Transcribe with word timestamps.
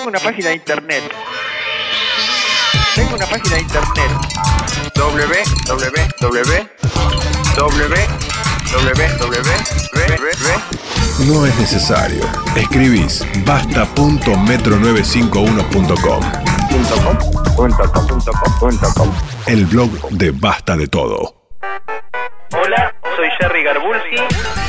Tengo 0.00 0.08
una 0.08 0.18
página 0.18 0.48
de 0.48 0.54
internet. 0.54 1.02
Tengo 2.94 3.16
una 3.16 3.26
página 3.26 3.56
de 3.56 3.60
internet. 3.60 4.10
www 4.96 5.20
No 11.26 11.44
es 11.44 11.54
necesario. 11.58 12.24
Escribís 12.56 13.26
basta.metro95uno.com. 13.44 16.22
El 19.46 19.66
blog 19.66 19.90
de 20.12 20.30
Basta 20.30 20.78
de 20.78 20.88
Todo. 20.88 21.34
Hola, 22.52 22.92
soy 23.16 23.28
Jerry 23.38 23.62
Garbulski. 23.64 24.16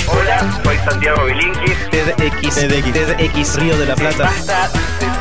Hola, 0.07 0.61
soy 0.61 0.77
Santiago 0.79 1.23
Bilinkis. 1.23 1.89
TEDx, 1.89 2.55
TEDx, 2.55 2.93
TEDx 2.93 3.55
Río 3.55 3.77
de 3.77 3.85
la 3.85 3.95
Plata. 3.95 4.25
Basta 4.25 4.69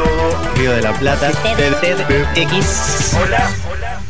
todo. 0.05 0.55
Río 0.55 0.73
de 0.73 0.83
la 0.83 0.93
Plata. 0.99 1.31
TEDx. 1.57 3.15
Hola, 3.23 3.51
hola. 3.71 4.01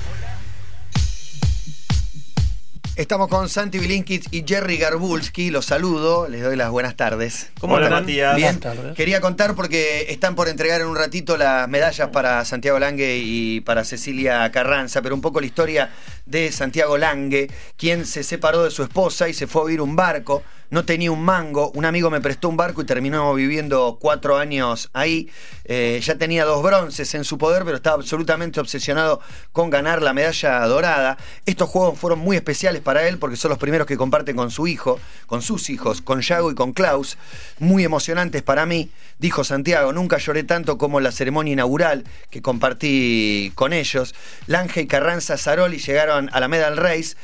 Estamos 2.96 3.28
con 3.28 3.48
Santi 3.48 3.78
Bilinkis 3.78 4.26
y 4.30 4.44
Jerry 4.46 4.76
Garbulski. 4.76 5.50
Los 5.50 5.64
saludo, 5.66 6.28
les 6.28 6.42
doy 6.42 6.54
las 6.54 6.70
buenas 6.70 6.96
tardes. 6.96 7.50
¿Cómo 7.58 7.74
Hola, 7.76 7.86
están? 7.86 8.02
Matías. 8.02 8.36
Bien, 8.36 8.58
Buenas 8.60 8.76
tardes. 8.76 8.96
quería 8.96 9.20
contar 9.22 9.54
porque 9.54 10.06
están 10.10 10.34
por 10.34 10.48
entregar 10.48 10.82
en 10.82 10.86
un 10.86 10.96
ratito 10.96 11.36
las 11.38 11.66
medallas 11.66 12.08
para 12.10 12.44
Santiago 12.44 12.78
Lange 12.78 13.16
y 13.16 13.60
para 13.62 13.84
Cecilia 13.84 14.50
Carranza, 14.52 15.00
pero 15.00 15.14
un 15.14 15.22
poco 15.22 15.40
la 15.40 15.46
historia 15.46 15.90
de 16.26 16.52
Santiago 16.52 16.98
Lange, 16.98 17.48
quien 17.78 18.04
se 18.04 18.22
separó 18.22 18.64
de 18.64 18.70
su 18.70 18.82
esposa 18.82 19.28
y 19.30 19.34
se 19.34 19.46
fue 19.46 19.62
a 19.62 19.64
vivir 19.64 19.80
un 19.80 19.96
barco, 19.96 20.42
no 20.70 20.84
tenía 20.84 21.12
un 21.12 21.22
mango, 21.22 21.70
un 21.74 21.84
amigo 21.84 22.10
me 22.10 22.20
prestó 22.20 22.48
un 22.48 22.56
barco 22.56 22.82
y 22.82 22.86
terminó 22.86 23.34
viviendo 23.34 23.98
cuatro 24.00 24.38
años 24.38 24.90
ahí, 24.92 25.28
Eh, 25.72 26.00
ya 26.02 26.16
tenía 26.16 26.44
dos 26.44 26.64
bronces 26.64 27.14
en 27.14 27.22
su 27.22 27.38
poder, 27.38 27.64
pero 27.64 27.76
estaba 27.76 27.94
absolutamente 27.94 28.58
obsesionado 28.58 29.20
con 29.52 29.70
ganar 29.70 30.02
la 30.02 30.12
medalla 30.12 30.66
dorada. 30.66 31.16
Estos 31.46 31.68
juegos 31.68 31.96
fueron 31.96 32.18
muy 32.18 32.36
especiales 32.36 32.82
para 32.82 33.06
él 33.06 33.18
porque 33.18 33.36
son 33.36 33.50
los 33.50 33.58
primeros 33.58 33.86
que 33.86 33.96
comparten 33.96 34.34
con 34.34 34.50
su 34.50 34.66
hijo, 34.66 34.98
con 35.26 35.42
sus 35.42 35.70
hijos, 35.70 36.00
con 36.02 36.22
Yago 36.22 36.50
y 36.50 36.56
con 36.56 36.72
Klaus, 36.72 37.18
muy 37.60 37.84
emocionantes 37.84 38.42
para 38.42 38.66
mí. 38.66 38.90
Dijo 39.20 39.44
Santiago, 39.44 39.92
nunca 39.92 40.18
lloré 40.18 40.42
tanto 40.42 40.76
como 40.76 40.98
la 40.98 41.12
ceremonia 41.12 41.52
inaugural 41.52 42.02
que 42.30 42.42
compartí 42.42 43.52
con 43.54 43.72
ellos. 43.72 44.14
Lange 44.48 44.80
y 44.80 44.86
Carranza 44.88 45.36
Zaroli 45.36 45.78
llegaron 45.78 46.30
a 46.32 46.40
la 46.40 46.48
Medal 46.48 46.76
Race 46.76 47.16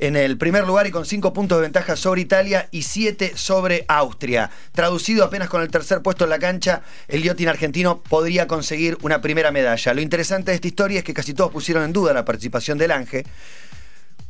en 0.00 0.16
el 0.16 0.38
primer 0.38 0.66
lugar 0.66 0.86
y 0.86 0.90
con 0.90 1.06
5 1.06 1.32
puntos 1.32 1.58
de 1.58 1.62
ventaja 1.62 1.94
sobre 1.94 2.22
Italia 2.22 2.68
y 2.70 2.82
7 2.82 3.32
sobre 3.36 3.84
Austria. 3.86 4.50
Traducido 4.72 5.24
apenas 5.24 5.48
con 5.48 5.62
el 5.62 5.70
tercer 5.70 6.02
puesto 6.02 6.24
en 6.24 6.30
la 6.30 6.38
cancha, 6.38 6.82
el 7.06 7.22
yachting 7.22 7.48
argentino 7.48 8.02
podría 8.02 8.46
conseguir 8.46 8.96
una 9.02 9.20
primera 9.20 9.52
medalla. 9.52 9.94
Lo 9.94 10.00
interesante 10.00 10.50
de 10.50 10.56
esta 10.56 10.68
historia 10.68 10.98
es 10.98 11.04
que 11.04 11.14
casi 11.14 11.34
todos 11.34 11.52
pusieron 11.52 11.84
en 11.84 11.92
duda 11.92 12.12
la 12.12 12.24
participación 12.24 12.78
del 12.78 12.90
Ángel 12.90 13.26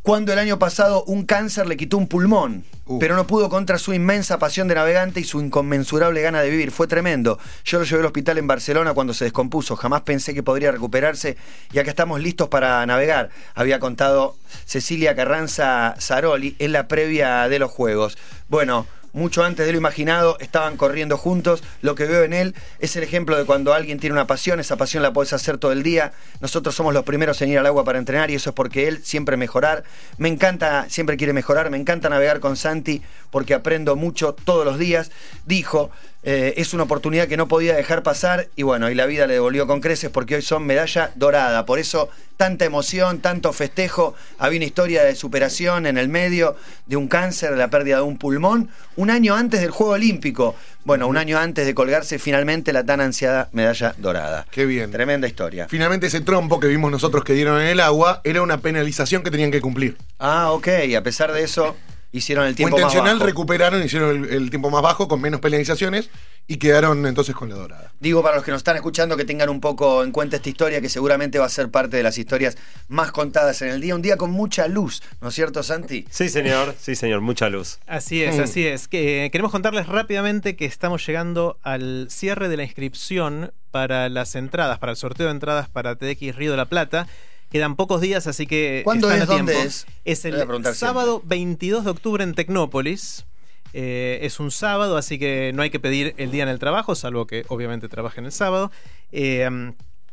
cuando 0.03 0.33
el 0.33 0.39
año 0.39 0.59
pasado 0.59 1.05
un 1.05 1.25
cáncer 1.25 1.67
le 1.67 1.77
quitó 1.77 1.99
un 1.99 2.09
pulmón, 2.09 2.65
pero 2.99 3.17
no 3.17 3.27
pudo 3.27 3.49
contra 3.51 3.79
su 3.79 3.93
inmensa 3.93 4.39
pasión 4.39 4.67
de 4.67 4.75
navegante 4.75 5.21
y 5.21 5.25
su 5.25 5.41
inconmensurable 5.41 6.23
gana 6.23 6.41
de 6.41 6.51
vivir. 6.51 6.71
Fue 6.71 6.87
tremendo. 6.87 7.39
Yo 7.65 7.79
lo 7.79 7.85
llevé 7.85 8.01
al 8.01 8.07
hospital 8.07 8.39
en 8.39 8.47
Barcelona 8.47 8.95
cuando 8.95 9.15
se 9.15 9.25
descompuso. 9.25 9.77
Jamás 9.77 10.01
pensé 10.03 10.33
que 10.35 10.43
podría 10.43 10.73
recuperarse 10.73 11.37
y 11.73 11.79
acá 11.79 11.91
estamos 11.91 12.21
listos 12.21 12.49
para 12.49 12.85
navegar, 12.87 13.31
había 13.55 13.79
contado 13.79 14.37
Cecilia 14.65 15.15
Carranza 15.15 15.95
Zaroli 16.01 16.57
en 16.59 16.73
la 16.73 16.89
previa 16.89 17.49
de 17.49 17.59
los 17.59 17.71
Juegos. 17.71 18.17
Bueno, 18.49 18.87
mucho 19.13 19.45
antes 19.45 19.67
de 19.67 19.73
lo 19.73 19.79
imaginado, 19.79 20.37
estaban 20.41 20.77
corriendo 20.77 21.17
juntos. 21.17 21.63
Lo 21.83 21.95
que 21.95 22.05
veo 22.05 22.25
en 22.25 22.33
él 22.33 22.55
es 22.79 22.97
el 22.97 23.03
ejemplo 23.03 23.37
de 23.37 23.45
cuando 23.45 23.75
alguien 23.75 23.99
tiene 23.99 24.15
una 24.15 24.27
pasión, 24.27 24.61
esa 24.61 24.77
pasión 24.77 25.03
la 25.03 25.13
puedes 25.13 25.33
hacer 25.33 25.59
todo 25.59 25.73
el 25.73 25.83
día. 25.83 26.13
Nosotros 26.41 26.75
somos 26.75 26.95
los 26.95 27.05
primeros 27.05 27.41
en 27.43 27.51
ir 27.51 27.59
al 27.59 27.67
agua 27.67 27.85
para 27.85 27.99
entrenar 27.99 28.31
y 28.31 28.35
eso 28.35 28.51
es 28.51 28.57
porque 28.57 28.89
él 28.89 29.03
siempre 29.03 29.37
mejorar. 29.37 29.85
Me 30.19 30.29
encanta, 30.29 30.87
siempre 30.89 31.17
quiere 31.17 31.33
mejorar, 31.33 31.71
me 31.71 31.77
encanta 31.77 32.09
navegar 32.09 32.41
con 32.41 32.57
Santi 32.57 33.03
porque 33.31 33.55
aprendo 33.55 33.97
mucho 33.97 34.35
todos 34.35 34.65
los 34.65 34.79
días. 34.79 35.11
Dijo, 35.47 35.91
eh, 36.23 36.55
es 36.59 36.75
una 36.75 36.83
oportunidad 36.83 37.29
que 37.29 37.37
no 37.39 37.49
podía 37.49 37.75
dejar 37.75 38.03
pasar 38.03 38.49
y 38.55 38.63
bueno, 38.63 38.91
y 38.91 38.95
la 38.95 39.07
vida 39.07 39.27
le 39.27 39.35
devolvió 39.35 39.67
con 39.67 39.81
creces 39.81 40.11
porque 40.11 40.37
hoy 40.37 40.43
son 40.43 40.67
medalla 40.67 41.13
dorada. 41.15 41.65
Por 41.65 41.79
eso 41.79 42.11
tanta 42.37 42.65
emoción, 42.65 43.21
tanto 43.21 43.53
festejo. 43.53 44.15
Había 44.39 44.59
una 44.59 44.67
historia 44.67 45.03
de 45.03 45.15
superación 45.15 45.87
en 45.87 45.99
el 45.99 46.09
medio 46.09 46.57
de 46.87 46.97
un 46.97 47.09
cáncer, 47.09 47.53
de 47.53 47.57
la 47.57 47.69
pérdida 47.69 47.97
de 47.97 48.03
un 48.03 48.19
pulmón, 48.19 48.71
un 48.97 49.11
año 49.11 49.35
antes 49.35 49.61
del 49.61 49.71
Juego 49.71 49.93
Olímpico. 49.93 50.55
Bueno, 50.85 51.07
un 51.07 51.17
año 51.17 51.39
antes 51.39 51.67
de 51.67 51.75
colgarse 51.75 52.19
finalmente 52.19 52.73
la 52.73 52.85
tan 52.85 53.01
ansiada 53.01 53.49
medalla 53.53 53.95
dorada. 53.99 54.47
Qué 54.51 54.67
bien. 54.67 54.91
Tremenda 54.91 55.29
historia. 55.29 55.69
Finalmente 55.69 56.07
ese 56.07 56.21
trompo 56.21 56.61
que 56.61 56.67
vimos 56.67 56.91
nosotros 56.91 57.25
que 57.25 57.35
dieron 57.35 57.61
en 57.61 57.69
el 57.69 57.81
agua 57.81 58.21
era 58.25 58.43
una 58.43 58.59
penalización 58.59 59.23
que 59.23 59.31
tenían 59.31 59.51
que 59.51 59.61
cumplir. 59.61 59.97
Ah, 60.19 60.53
ok. 60.53 60.69
Y 60.87 60.95
a 60.95 61.03
pesar 61.03 61.33
de 61.33 61.43
eso, 61.43 61.77
hicieron 62.13 62.47
el 62.47 62.55
tiempo 62.57 62.77
más 62.77 62.83
intencional, 62.83 63.15
bajo. 63.17 63.27
recuperaron, 63.27 63.83
hicieron 63.85 64.25
el, 64.25 64.31
el 64.33 64.51
tiempo 64.51 64.71
más 64.71 64.83
bajo 64.83 65.07
con 65.09 65.21
menos 65.21 65.41
penalizaciones 65.41 66.11
y 66.49 66.57
quedaron 66.57 67.07
entonces 67.07 67.35
con 67.37 67.49
la 67.49 67.55
dorada. 67.55 67.93
Digo 68.01 68.23
para 68.23 68.35
los 68.37 68.45
que 68.45 68.51
nos 68.51 68.59
están 68.59 68.75
escuchando 68.75 69.17
que 69.17 69.25
tengan 69.25 69.49
un 69.49 69.61
poco 69.61 70.03
en 70.03 70.11
cuenta 70.11 70.37
esta 70.37 70.49
historia, 70.49 70.81
que 70.81 70.89
seguramente 70.89 71.39
va 71.39 71.47
a 71.47 71.49
ser 71.51 71.71
parte 71.71 71.97
de 71.97 72.03
las 72.03 72.19
historias 72.19 72.57
más 72.89 73.13
contadas 73.13 73.63
en 73.63 73.69
el 73.69 73.81
día. 73.81 73.95
Un 73.95 74.03
día 74.03 74.17
con 74.17 74.31
mucha 74.33 74.67
luz, 74.67 75.03
¿no 75.21 75.29
es 75.29 75.35
cierto, 75.35 75.63
Santi? 75.63 76.07
Sí, 76.11 76.29
señor, 76.29 76.75
sí, 76.81 76.97
señor, 76.97 77.21
mucha 77.21 77.49
luz. 77.49 77.79
Así 77.87 78.23
es, 78.25 78.37
Mm. 78.37 78.41
así 78.41 78.67
es. 78.67 78.89
Que, 78.89 79.27
eh, 79.27 79.31
queremos 79.31 79.53
contarles 79.53 79.87
rápidamente 79.87 80.57
que 80.57 80.65
estamos 80.65 81.07
llegando 81.07 81.59
al 81.63 82.09
cierre 82.11 82.49
de 82.49 82.57
la 82.57 82.65
inscripción 82.65 83.53
para 83.71 84.09
las 84.09 84.35
entradas, 84.35 84.79
para 84.81 84.91
el 84.93 84.97
sorteo 84.97 85.27
de 85.27 85.33
entradas 85.33 85.69
para 85.69 85.95
TDX 85.95 86.35
Río 86.35 86.51
de 86.51 86.57
la 86.57 86.65
Plata. 86.67 87.07
Quedan 87.51 87.77
pocos 87.77 88.01
días, 88.01 88.27
así 88.27 88.47
que. 88.47 88.83
¿Cuándo 88.85 89.11
están 89.11 89.23
es? 89.23 89.29
a 89.29 89.35
tiempo. 89.35 89.53
¿Dónde 89.53 89.67
es? 89.67 89.87
Es 90.05 90.25
el 90.25 90.75
sábado 90.75 91.23
22 91.25 91.85
de 91.85 91.91
octubre 91.91 92.25
en 92.25 92.35
Tecnópolis. 92.35 93.27
Eh, 93.73 94.21
es 94.23 94.41
un 94.41 94.51
sábado, 94.51 94.97
así 94.97 95.19
que 95.19 95.53
no 95.55 95.63
hay 95.63 95.71
que 95.71 95.79
pedir 95.79 96.15
el 96.17 96.31
día 96.31 96.43
en 96.43 96.49
el 96.49 96.59
trabajo, 96.59 96.95
salvo 96.95 97.27
que 97.27 97.45
obviamente 97.49 97.89
trabajen 97.89 98.25
el 98.25 98.33
sábado. 98.33 98.71
Eh, 99.13 99.73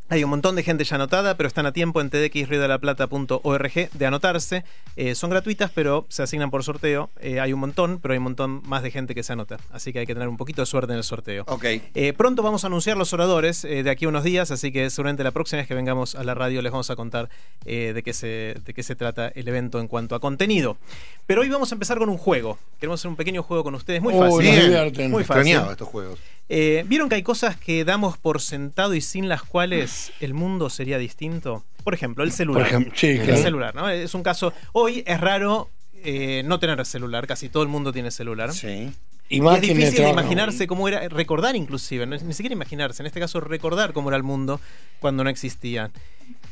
hay 0.10 0.24
un 0.24 0.30
montón 0.30 0.56
de 0.56 0.64
gente 0.64 0.84
ya 0.84 0.96
anotada, 0.96 1.36
pero 1.36 1.48
están 1.48 1.66
a 1.66 1.74
tiempo 1.74 2.02
en 2.02 2.10
tdxriodelaplata.org 2.10 3.90
de 3.92 4.06
anotarse. 4.06 4.64
Eh, 4.96 5.16
son 5.16 5.30
gratuitas, 5.30 5.72
pero 5.74 6.06
se 6.10 6.24
asignan 6.24 6.50
por 6.50 6.64
sorteo. 6.64 7.10
Eh, 7.20 7.40
hay 7.40 7.54
un 7.54 7.60
montón, 7.60 8.00
pero 8.02 8.14
hay 8.14 8.18
un 8.18 8.24
montón 8.24 8.62
más 8.66 8.84
de 8.84 8.92
gente 8.92 9.14
que 9.16 9.24
se 9.24 9.34
anota. 9.34 9.58
Así 9.72 9.92
que 9.92 10.00
hay 10.00 10.06
que 10.06 10.14
tener 10.14 10.28
un 10.30 10.38
poquito 10.38 10.62
de 10.62 10.66
suerte 10.66 10.94
en 10.94 10.98
el 10.98 11.04
sorteo. 11.04 11.44
Ok. 11.48 11.66
Eh, 11.94 12.14
pronto 12.18 12.42
vamos 12.42 12.64
a 12.64 12.68
anunciar 12.68 12.98
los 12.98 13.14
oradores 13.14 13.66
eh, 13.66 13.84
de 13.84 13.90
aquí 13.90 14.06
a 14.06 14.10
unos 14.10 14.24
días, 14.24 14.50
así 14.52 14.72
que 14.72 14.90
seguramente 14.90 15.24
la 15.24 15.32
próxima 15.32 15.58
vez 15.58 15.68
que 15.68 15.76
vengamos 15.76 16.16
a 16.16 16.24
la 16.24 16.34
radio 16.34 16.62
les 16.62 16.72
vamos 16.72 16.90
a 16.90 16.96
contar 16.96 17.30
eh, 17.66 17.92
de, 17.94 18.04
qué 18.04 18.14
se, 18.14 18.56
de 18.64 18.74
qué 18.74 18.84
se 18.84 18.96
trata 18.96 19.28
el 19.28 19.48
evento 19.48 19.80
en 19.80 19.88
cuanto 19.88 20.16
a 20.16 20.20
contenido. 20.20 20.78
Pero 21.26 21.42
hoy 21.42 21.50
vamos 21.50 21.72
a 21.72 21.76
empezar 21.76 21.98
con 21.98 22.10
un 22.10 22.18
juego. 22.18 22.58
Queremos 22.80 23.02
hacer 23.02 23.10
un 23.10 23.18
pequeño 23.18 23.44
juego 23.44 23.64
con 23.64 23.76
ustedes, 23.76 24.02
muy 24.02 24.14
Uy, 24.14 24.20
fácil. 24.20 24.62
divierten. 24.62 25.12
Muy 25.12 25.24
fácil. 25.24 25.58
Estos 25.70 25.88
juegos. 25.88 26.20
Eh, 26.50 26.86
¿Vieron 26.88 27.10
que 27.10 27.16
hay 27.16 27.24
cosas 27.24 27.58
que 27.58 27.84
damos 27.84 28.18
por 28.18 28.42
sentado 28.42 28.94
y 28.94 29.02
sin 29.02 29.28
las 29.28 29.44
cuales 29.44 30.12
el 30.20 30.34
mundo 30.34 30.70
sería 30.70 30.98
distinto? 30.98 31.64
Por 31.84 31.94
ejemplo, 31.94 32.24
el 32.24 32.32
celular. 32.32 32.64
Por 32.64 32.68
ejemplo, 32.68 32.94
sí, 32.96 33.08
el 33.08 33.38
celular, 33.38 33.76
¿no? 33.76 33.90
Es 33.90 34.14
un 34.14 34.24
caso. 34.24 34.54
Hoy 34.74 35.04
es 35.06 35.20
raro 35.20 35.70
eh, 36.04 36.44
no 36.46 36.60
tener 36.60 36.86
celular, 36.86 37.28
casi 37.28 37.50
todo 37.50 37.64
el 37.64 37.70
mundo 37.70 37.92
tiene 37.92 38.12
celular. 38.12 38.54
Sí. 38.54 38.94
Y 39.30 39.46
es 39.46 39.62
difícil 39.62 40.04
de 40.04 40.10
imaginarse 40.10 40.68
cómo 40.68 40.88
era, 40.88 41.08
recordar 41.10 41.56
inclusive, 41.56 42.06
no 42.06 42.16
ni 42.16 42.34
siquiera 42.34 42.54
imaginarse, 42.54 43.04
en 43.04 43.08
este 43.08 43.20
caso 43.20 43.42
recordar 43.42 43.92
cómo 43.92 44.10
era 44.10 44.16
el 44.16 44.24
mundo 44.24 44.62
cuando 45.00 45.24
no 45.24 45.30
existían. 45.30 45.92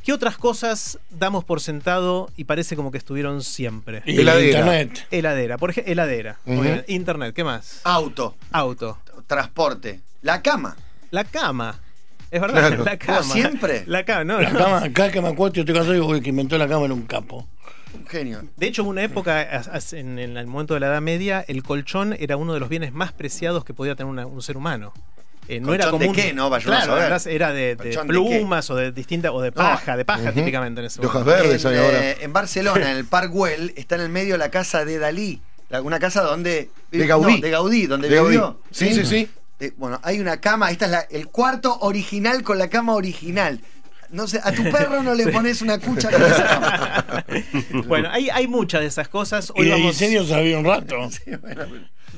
¿Qué 0.03 0.11
otras 0.13 0.37
cosas 0.37 0.99
damos 1.09 1.43
por 1.45 1.61
sentado 1.61 2.29
y 2.35 2.43
parece 2.43 2.75
como 2.75 2.91
que 2.91 2.97
estuvieron 2.97 3.41
siempre? 3.41 4.03
Y 4.05 4.19
Heladera. 4.19 4.59
internet. 4.59 5.07
Heladera, 5.09 5.57
por 5.57 5.69
ejemplo, 5.69 5.91
heladera, 5.91 6.39
internet, 6.87 7.33
¿qué 7.33 7.43
más? 7.43 7.79
Auto, 7.85 8.35
Auto, 8.51 8.97
transporte, 9.27 9.99
la 10.21 10.41
cama. 10.41 10.75
la 11.11 11.23
cama. 11.23 11.79
Es 12.31 12.41
verdad, 12.41 12.67
Claro. 12.67 12.83
la 12.83 12.97
cama. 12.97 13.21
siempre? 13.23 13.83
La 13.87 14.03
cama, 14.03 14.23
no. 14.25 14.41
La 14.41 14.51
cama, 14.51 14.89
cada 14.93 15.11
que 15.11 15.21
me 15.21 15.29
acuerdo, 15.29 15.53
yo 15.55 15.61
estoy 15.61 15.75
cansado 15.75 15.93
digo, 15.93 16.07
"Uy, 16.07 16.17
el 16.17 16.23
que 16.23 16.29
inventó 16.29 16.57
la 16.57 16.67
cama 16.67 16.85
era 16.85 16.93
un 16.93 17.03
capo. 17.03 17.47
Un 17.93 18.05
genio. 18.07 18.43
De 18.57 18.67
hecho, 18.67 18.83
hubo 18.83 18.89
una 18.89 19.03
época, 19.03 19.61
en, 19.93 20.19
en 20.19 20.35
el 20.35 20.47
momento 20.47 20.73
de 20.73 20.81
la 20.81 20.87
Edad 20.87 21.01
Media, 21.01 21.45
el 21.47 21.63
colchón 21.63 22.13
era 22.19 22.35
uno 22.35 22.53
de 22.53 22.59
los 22.59 22.67
bienes 22.67 22.91
más 22.91 23.13
preciados 23.13 23.63
que 23.63 23.73
podía 23.73 23.95
tener 23.95 24.09
una- 24.11 24.25
un 24.25 24.41
ser 24.41 24.57
humano. 24.57 24.91
Eh, 25.47 25.59
no 25.61 25.73
era 25.75 25.91
¿Colchón 25.91 26.11
de 26.13 26.21
qué, 26.21 26.33
no? 26.33 26.49
Claro, 26.49 26.95
a 26.95 27.05
era 27.29 27.51
de, 27.53 27.75
de 27.75 27.77
¿Colchón 27.77 28.07
de 28.07 28.13
plumas 28.13 28.69
o 28.71 28.75
de 28.75 28.91
distinta 28.91 29.31
o 29.31 29.41
de 29.41 29.51
paja, 29.51 29.95
de 29.95 30.03
paja 30.03 30.31
típicamente 30.33 30.81
en 30.81 30.87
ese 30.87 30.99
De 30.99 31.07
hojas 31.07 31.23
momento. 31.23 31.43
verdes 31.43 31.63
en, 31.65 31.77
ahora. 31.77 32.09
eh, 32.09 32.17
en 32.21 32.33
Barcelona, 32.33 32.91
en 32.91 32.97
el 32.97 33.05
Park 33.05 33.31
Güell, 33.31 33.71
está 33.77 33.93
en 33.95 34.01
el 34.01 34.09
medio 34.09 34.37
la 34.37 34.49
casa 34.49 34.83
de 34.83 34.97
Dalí. 34.97 35.41
Una 35.83 35.99
casa 35.99 36.21
donde. 36.21 36.69
De 36.91 37.07
Gaudí. 37.07 37.35
No, 37.35 37.41
de 37.41 37.49
Gaudí, 37.49 37.85
donde 37.87 38.09
De 38.09 38.15
Gaudí. 38.15 38.31
vivió. 38.31 38.59
Sí, 38.71 38.93
sí, 38.93 39.05
sí. 39.05 39.29
Eh, 39.59 39.71
bueno, 39.77 39.99
hay 40.03 40.19
una 40.19 40.39
cama. 40.41 40.71
Esta 40.71 40.85
es 40.85 40.91
la- 40.91 41.07
el 41.09 41.27
cuarto 41.27 41.77
original 41.79 42.43
con 42.43 42.57
la 42.57 42.69
cama 42.69 42.93
original. 42.93 43.59
No 44.11 44.27
sé, 44.27 44.39
a 44.43 44.51
tu 44.53 44.63
perro 44.63 45.01
no 45.01 45.13
le 45.15 45.27
pones 45.31 45.61
una 45.61 45.79
cucha 45.79 46.11
con 46.11 46.21
esa 46.21 46.45
cama. 46.47 47.25
bueno, 47.87 48.09
hay, 48.11 48.29
hay 48.29 48.47
muchas 48.47 48.81
de 48.81 48.87
esas 48.87 49.07
cosas. 49.09 49.51
Y 49.55 49.61
Hoy 49.61 49.65
de 49.65 49.71
vamos, 49.71 49.97
diseño 49.99 50.23
sabía 50.25 50.57
un 50.59 50.65
rato. 50.65 50.95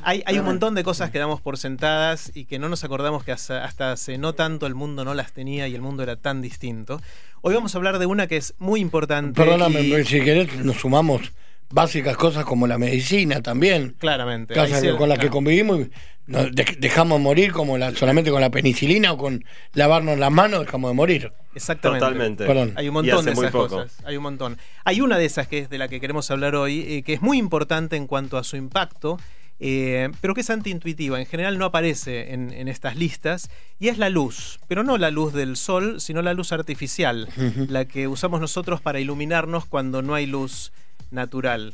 Hay, 0.03 0.21
hay 0.25 0.37
un 0.37 0.45
montón 0.45 0.75
de 0.75 0.83
cosas 0.83 1.09
que 1.09 1.17
damos 1.17 1.41
por 1.41 1.57
sentadas 1.57 2.31
y 2.35 2.45
que 2.45 2.59
no 2.59 2.69
nos 2.69 2.83
acordamos 2.83 3.23
que 3.23 3.31
hasta, 3.31 3.65
hasta 3.65 3.91
hace 3.91 4.17
no 4.17 4.33
tanto 4.33 4.65
el 4.67 4.75
mundo 4.75 5.03
no 5.03 5.13
las 5.15 5.33
tenía 5.33 5.67
y 5.67 5.75
el 5.75 5.81
mundo 5.81 6.03
era 6.03 6.15
tan 6.15 6.41
distinto. 6.41 7.01
Hoy 7.41 7.55
vamos 7.55 7.73
a 7.73 7.77
hablar 7.79 7.97
de 7.99 8.05
una 8.05 8.27
que 8.27 8.37
es 8.37 8.53
muy 8.59 8.79
importante. 8.79 9.33
Perdóname, 9.41 9.81
y- 9.81 9.91
pero 9.91 10.05
si 10.05 10.21
querés 10.21 10.53
nos 10.63 10.77
sumamos 10.77 11.33
básicas 11.69 12.15
cosas 12.17 12.45
como 12.45 12.67
la 12.67 12.77
medicina 12.77 13.41
también. 13.41 13.95
Claramente. 13.99 14.53
Cosas 14.53 14.81
sí, 14.81 14.89
con 14.97 15.09
las 15.09 15.19
que 15.19 15.29
convivimos 15.29 15.81
y 15.81 15.89
nos 16.27 16.51
dejamos 16.53 17.21
morir 17.21 17.53
como 17.53 17.77
la, 17.77 17.95
solamente 17.95 18.31
con 18.31 18.41
la 18.41 18.51
penicilina 18.51 19.13
o 19.13 19.17
con 19.17 19.45
lavarnos 19.73 20.19
las 20.19 20.31
manos 20.31 20.61
dejamos 20.61 20.91
de 20.91 20.95
morir. 20.95 21.31
Exactamente. 21.55 22.05
Totalmente. 22.05 22.45
Perdón. 22.45 22.73
Hay 22.75 22.89
un 22.89 22.95
montón 22.95 23.25
de 23.25 23.31
muy 23.31 23.45
esas 23.45 23.51
poco. 23.51 23.75
cosas. 23.75 23.97
Hay 24.05 24.17
un 24.17 24.23
montón. 24.23 24.57
Hay 24.83 24.99
una 25.01 25.17
de 25.17 25.25
esas 25.25 25.47
que 25.47 25.59
es 25.59 25.69
de 25.69 25.77
la 25.77 25.87
que 25.87 26.01
queremos 26.01 26.29
hablar 26.29 26.55
hoy, 26.55 26.81
eh, 26.81 27.03
que 27.03 27.13
es 27.13 27.21
muy 27.21 27.37
importante 27.37 27.95
en 27.95 28.07
cuanto 28.07 28.37
a 28.37 28.43
su 28.43 28.57
impacto, 28.57 29.17
eh, 29.59 30.09
pero 30.19 30.33
que 30.33 30.41
es 30.41 30.49
antiintuitiva. 30.49 31.17
En 31.17 31.25
general 31.25 31.57
no 31.57 31.63
aparece 31.63 32.33
en, 32.33 32.51
en 32.51 32.67
estas 32.67 32.97
listas, 32.97 33.49
y 33.79 33.87
es 33.87 33.97
la 33.97 34.09
luz. 34.09 34.59
Pero 34.67 34.83
no 34.83 34.97
la 34.97 35.11
luz 35.11 35.33
del 35.33 35.55
sol, 35.55 36.01
sino 36.01 36.21
la 36.21 36.33
luz 36.33 36.51
artificial, 36.51 37.29
la 37.69 37.85
que 37.85 38.09
usamos 38.09 38.41
nosotros 38.41 38.81
para 38.81 38.99
iluminarnos 38.99 39.65
cuando 39.65 40.01
no 40.01 40.13
hay 40.13 40.25
luz 40.25 40.73
natural. 41.11 41.73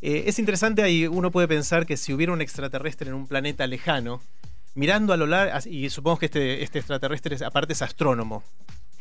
Eh, 0.00 0.24
es 0.26 0.38
interesante, 0.38 0.82
ahí 0.82 1.06
uno 1.06 1.30
puede 1.30 1.48
pensar 1.48 1.86
que 1.86 1.96
si 1.96 2.12
hubiera 2.12 2.32
un 2.32 2.40
extraterrestre 2.42 3.08
en 3.08 3.14
un 3.14 3.26
planeta 3.26 3.66
lejano, 3.66 4.20
mirando 4.74 5.12
a 5.12 5.16
lo 5.16 5.26
largo, 5.26 5.56
y 5.70 5.88
supongamos 5.90 6.20
que 6.20 6.26
este, 6.26 6.62
este 6.62 6.78
extraterrestre 6.80 7.34
es- 7.36 7.42
aparte 7.42 7.72
es 7.72 7.82
astrónomo, 7.82 8.42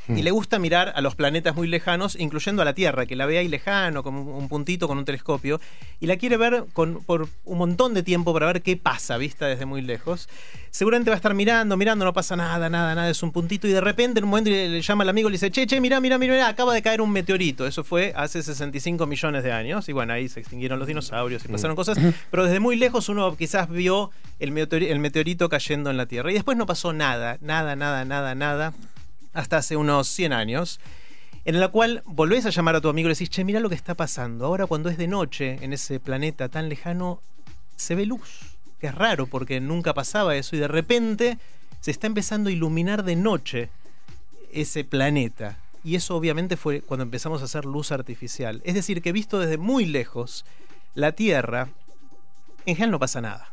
y 0.07 0.21
le 0.21 0.31
gusta 0.31 0.59
mirar 0.59 0.91
a 0.95 1.01
los 1.01 1.15
planetas 1.15 1.55
muy 1.55 1.67
lejanos, 1.67 2.15
incluyendo 2.19 2.61
a 2.61 2.65
la 2.65 2.73
Tierra, 2.73 3.05
que 3.05 3.15
la 3.15 3.25
ve 3.25 3.37
ahí 3.37 3.47
lejano, 3.47 4.03
como 4.03 4.37
un 4.37 4.49
puntito 4.49 4.87
con 4.87 4.97
un 4.97 5.05
telescopio, 5.05 5.61
y 5.99 6.07
la 6.07 6.17
quiere 6.17 6.37
ver 6.37 6.65
con, 6.73 7.03
por 7.03 7.29
un 7.45 7.57
montón 7.57 7.93
de 7.93 8.03
tiempo 8.03 8.33
para 8.33 8.47
ver 8.47 8.61
qué 8.61 8.75
pasa, 8.75 9.17
vista 9.17 9.47
desde 9.47 9.65
muy 9.65 9.81
lejos. 9.81 10.27
Seguramente 10.71 11.09
va 11.09 11.15
a 11.15 11.17
estar 11.17 11.33
mirando, 11.33 11.77
mirando, 11.77 12.03
no 12.03 12.13
pasa 12.13 12.35
nada, 12.35 12.69
nada, 12.69 12.95
nada, 12.95 13.09
es 13.09 13.23
un 13.23 13.31
puntito, 13.31 13.67
y 13.67 13.71
de 13.71 13.81
repente 13.81 14.19
en 14.19 14.25
un 14.25 14.31
momento 14.31 14.49
le, 14.49 14.69
le 14.69 14.81
llama 14.81 15.03
al 15.03 15.09
amigo 15.09 15.29
y 15.29 15.31
le 15.31 15.35
dice, 15.35 15.51
che, 15.51 15.65
che, 15.67 15.79
mira, 15.79 15.99
mira, 16.01 16.17
mira, 16.17 16.47
acaba 16.47 16.73
de 16.73 16.81
caer 16.81 16.99
un 17.01 17.11
meteorito. 17.11 17.65
Eso 17.65 17.83
fue 17.83 18.13
hace 18.15 18.43
65 18.43 19.05
millones 19.05 19.43
de 19.43 19.51
años, 19.51 19.87
y 19.87 19.93
bueno, 19.93 20.13
ahí 20.13 20.27
se 20.27 20.39
extinguieron 20.41 20.79
los 20.79 20.87
dinosaurios 20.87 21.45
y 21.45 21.47
pasaron 21.47 21.75
cosas, 21.75 21.97
pero 22.29 22.45
desde 22.45 22.59
muy 22.59 22.75
lejos 22.75 23.09
uno 23.09 23.35
quizás 23.37 23.69
vio 23.69 24.11
el 24.39 24.53
el 24.57 24.99
meteorito 24.99 25.49
cayendo 25.49 25.89
en 25.89 25.97
la 25.97 26.05
Tierra. 26.05 26.31
Y 26.31 26.33
después 26.33 26.57
no 26.57 26.65
pasó 26.65 26.93
nada, 26.93 27.37
nada, 27.41 27.75
nada, 27.75 28.05
nada, 28.05 28.35
nada 28.35 28.73
hasta 29.33 29.57
hace 29.57 29.75
unos 29.75 30.07
100 30.07 30.33
años, 30.33 30.79
en 31.45 31.59
la 31.59 31.67
cual 31.67 32.03
volvés 32.05 32.45
a 32.45 32.49
llamar 32.49 32.75
a 32.75 32.81
tu 32.81 32.89
amigo 32.89 33.07
y 33.07 33.09
le 33.09 33.15
decís, 33.15 33.29
che, 33.29 33.43
mira 33.43 33.59
lo 33.59 33.69
que 33.69 33.75
está 33.75 33.95
pasando. 33.95 34.45
Ahora 34.45 34.65
cuando 34.65 34.89
es 34.89 34.97
de 34.97 35.07
noche 35.07 35.59
en 35.61 35.73
ese 35.73 35.99
planeta 35.99 36.49
tan 36.49 36.69
lejano, 36.69 37.19
se 37.75 37.95
ve 37.95 38.05
luz. 38.05 38.55
Que 38.79 38.87
es 38.87 38.95
raro 38.95 39.27
porque 39.27 39.59
nunca 39.59 39.93
pasaba 39.93 40.35
eso 40.35 40.55
y 40.55 40.59
de 40.59 40.67
repente 40.67 41.37
se 41.79 41.91
está 41.91 42.07
empezando 42.07 42.49
a 42.49 42.53
iluminar 42.53 43.03
de 43.03 43.15
noche 43.15 43.69
ese 44.53 44.83
planeta. 44.83 45.57
Y 45.83 45.95
eso 45.95 46.15
obviamente 46.15 46.55
fue 46.55 46.81
cuando 46.81 47.03
empezamos 47.03 47.41
a 47.41 47.45
hacer 47.45 47.65
luz 47.65 47.91
artificial. 47.91 48.61
Es 48.63 48.73
decir, 48.73 49.01
que 49.01 49.11
visto 49.11 49.39
desde 49.39 49.57
muy 49.57 49.85
lejos, 49.85 50.45
la 50.95 51.11
Tierra, 51.11 51.69
en 52.65 52.75
general 52.75 52.91
no 52.91 52.99
pasa 52.99 53.19
nada. 53.19 53.49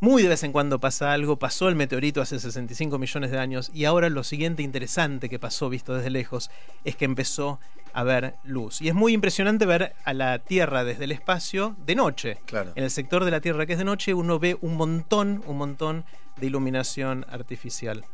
Muy 0.00 0.22
de 0.22 0.28
vez 0.28 0.42
en 0.44 0.52
cuando 0.52 0.78
pasa 0.78 1.12
algo, 1.12 1.38
pasó 1.38 1.68
el 1.68 1.74
meteorito 1.74 2.20
hace 2.20 2.38
65 2.38 2.98
millones 2.98 3.30
de 3.30 3.38
años 3.38 3.70
y 3.72 3.86
ahora 3.86 4.10
lo 4.10 4.24
siguiente 4.24 4.62
interesante 4.62 5.28
que 5.30 5.38
pasó 5.38 5.68
visto 5.70 5.94
desde 5.94 6.10
lejos 6.10 6.50
es 6.84 6.96
que 6.96 7.06
empezó 7.06 7.58
a 7.94 8.04
ver 8.04 8.34
luz. 8.44 8.82
Y 8.82 8.88
es 8.88 8.94
muy 8.94 9.14
impresionante 9.14 9.64
ver 9.64 9.94
a 10.04 10.12
la 10.12 10.38
Tierra 10.38 10.84
desde 10.84 11.04
el 11.04 11.12
espacio 11.12 11.76
de 11.86 11.94
noche. 11.94 12.36
Claro. 12.44 12.72
En 12.74 12.84
el 12.84 12.90
sector 12.90 13.24
de 13.24 13.30
la 13.30 13.40
Tierra 13.40 13.64
que 13.64 13.72
es 13.72 13.78
de 13.78 13.84
noche 13.86 14.12
uno 14.12 14.38
ve 14.38 14.58
un 14.60 14.76
montón, 14.76 15.42
un 15.46 15.56
montón 15.56 16.04
de 16.36 16.46
iluminación 16.46 17.24
artificial. 17.30 18.04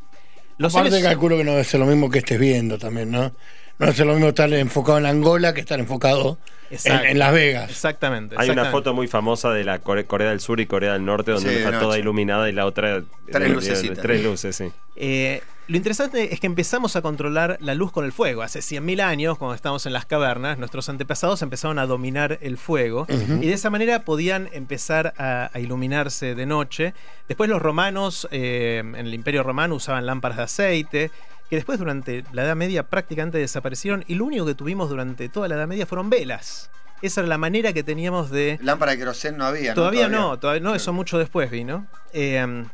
Los 0.57 0.73
Aparte 0.73 0.91
seres- 0.91 1.05
calculo 1.05 1.35
que 1.35 1.43
no 1.43 1.61
ser 1.65 1.81
lo 1.81 1.85
mismo 1.85 2.09
que 2.09 2.19
estés 2.19 2.39
viendo 2.39 2.77
también, 2.77 3.11
¿no? 3.11 3.33
No 3.79 3.91
ser 3.91 4.05
lo 4.05 4.13
mismo 4.13 4.29
estar 4.29 4.51
enfocado 4.53 4.97
en 4.99 5.05
Angola 5.05 5.53
que 5.53 5.61
estar 5.61 5.79
enfocado 5.79 6.37
en, 6.69 7.19
Las 7.19 7.33
Vegas. 7.33 7.69
Exactamente. 7.69 8.35
Hay 8.37 8.49
una 8.49 8.65
foto 8.65 8.93
muy 8.93 9.07
famosa 9.07 9.51
de 9.51 9.63
la 9.63 9.79
Core- 9.79 10.05
Corea 10.05 10.29
del 10.29 10.39
Sur 10.39 10.59
y 10.59 10.65
Corea 10.65 10.93
del 10.93 11.05
Norte 11.05 11.31
donde 11.31 11.49
Sí, 11.49 11.55
está 11.57 11.79
toda 11.79 11.97
iluminada 11.97 12.49
y 12.49 12.53
la 12.53 12.65
otra 12.65 13.03
Tres 13.31 13.49
eh, 13.49 13.53
lucecitas. 13.53 13.99
tres 13.99 14.23
luces, 14.23 14.55
sí. 14.55 14.71
Eh, 14.95 15.41
lo 15.67 15.77
interesante 15.77 16.33
es 16.33 16.39
que 16.41 16.47
empezamos 16.47 16.95
a 16.97 17.01
controlar 17.01 17.57
la 17.61 17.73
luz 17.73 17.91
con 17.91 18.03
el 18.05 18.11
fuego. 18.11 18.41
Hace 18.41 18.59
100.000 18.59 19.01
años, 19.01 19.37
cuando 19.37 19.55
estábamos 19.55 19.85
en 19.85 19.93
las 19.93 20.05
cavernas, 20.05 20.57
nuestros 20.57 20.89
antepasados 20.89 21.41
empezaron 21.41 21.79
a 21.79 21.85
dominar 21.85 22.37
el 22.41 22.57
fuego 22.57 23.05
y 23.09 23.47
de 23.47 23.53
esa 23.53 23.69
manera 23.69 24.03
podían 24.03 24.49
empezar 24.51 25.13
a, 25.17 25.49
a 25.53 25.59
iluminarse 25.59 26.35
de 26.35 26.45
noche. 26.45 26.93
Después 27.29 27.49
los 27.49 27.61
romanos, 27.61 28.27
eh, 28.31 28.79
en 28.79 28.95
el 28.95 29.13
Imperio 29.13 29.41
Romano, 29.43 29.75
usaban 29.75 30.05
lámparas 30.05 30.37
de 30.37 30.43
aceite, 30.43 31.11
que 31.53 31.57
después 31.57 31.77
durante 31.77 32.23
la 32.31 32.45
Edad 32.45 32.55
Media 32.55 32.81
prácticamente 32.89 33.37
desaparecieron 33.37 34.03
y 34.07 34.15
lo 34.15 34.25
único 34.25 34.43
que 34.43 34.55
tuvimos 34.55 34.89
durante 34.89 35.29
toda 35.29 35.47
la 35.47 35.53
Edad 35.53 35.67
Media 35.67 35.85
fueron 35.85 36.09
velas. 36.09 36.71
Esa 37.03 37.21
era 37.21 37.27
la 37.27 37.37
manera 37.37 37.73
que 37.73 37.83
teníamos 37.83 38.31
de... 38.31 38.57
Lámpara 38.59 38.93
de 38.93 38.97
querosén 38.97 39.37
no 39.37 39.45
había, 39.45 39.69
¿no? 39.69 39.75
Todavía 39.75 40.09
no, 40.09 40.39
todavía 40.39 40.63
no, 40.63 40.73
eso 40.73 40.93
mucho 40.93 41.19
después 41.19 41.51
vino. 41.51 41.85
Eh, 42.11 42.65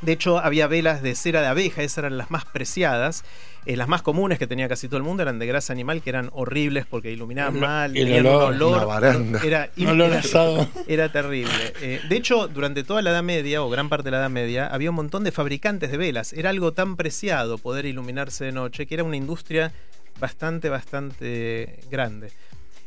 de 0.00 0.12
hecho, 0.12 0.38
había 0.38 0.66
velas 0.66 1.02
de 1.02 1.14
cera 1.14 1.40
de 1.40 1.48
abeja, 1.48 1.82
esas 1.82 1.98
eran 1.98 2.16
las 2.18 2.30
más 2.30 2.44
preciadas. 2.44 3.24
Eh, 3.66 3.76
las 3.76 3.88
más 3.88 4.00
comunes 4.00 4.38
que 4.38 4.46
tenía 4.46 4.66
casi 4.68 4.86
todo 4.88 4.96
el 4.96 5.02
mundo 5.02 5.22
eran 5.22 5.38
de 5.38 5.46
grasa 5.46 5.72
animal, 5.74 6.00
que 6.00 6.08
eran 6.10 6.30
horribles 6.32 6.86
porque 6.86 7.10
iluminaban 7.10 7.58
mal, 7.60 7.96
el 7.96 8.04
tenían 8.06 8.26
olor, 8.26 8.54
un 8.54 8.62
olor. 8.62 9.04
Era, 9.44 9.68
Un 9.76 9.86
olor 9.88 10.10
era- 10.10 10.18
asado. 10.20 10.68
era 10.86 11.10
terrible. 11.12 11.52
Eh, 11.82 12.00
de 12.08 12.16
hecho, 12.16 12.48
durante 12.48 12.82
toda 12.84 13.02
la 13.02 13.10
Edad 13.10 13.22
Media, 13.22 13.62
o 13.62 13.68
gran 13.68 13.88
parte 13.88 14.04
de 14.04 14.12
la 14.12 14.18
Edad 14.18 14.30
Media, 14.30 14.66
había 14.68 14.88
un 14.90 14.96
montón 14.96 15.22
de 15.24 15.32
fabricantes 15.32 15.90
de 15.90 15.96
velas. 15.98 16.32
Era 16.32 16.50
algo 16.50 16.72
tan 16.72 16.96
preciado 16.96 17.58
poder 17.58 17.84
iluminarse 17.84 18.44
de 18.46 18.52
noche 18.52 18.86
que 18.86 18.94
era 18.94 19.04
una 19.04 19.16
industria 19.16 19.72
bastante, 20.18 20.68
bastante 20.70 21.80
grande. 21.90 22.30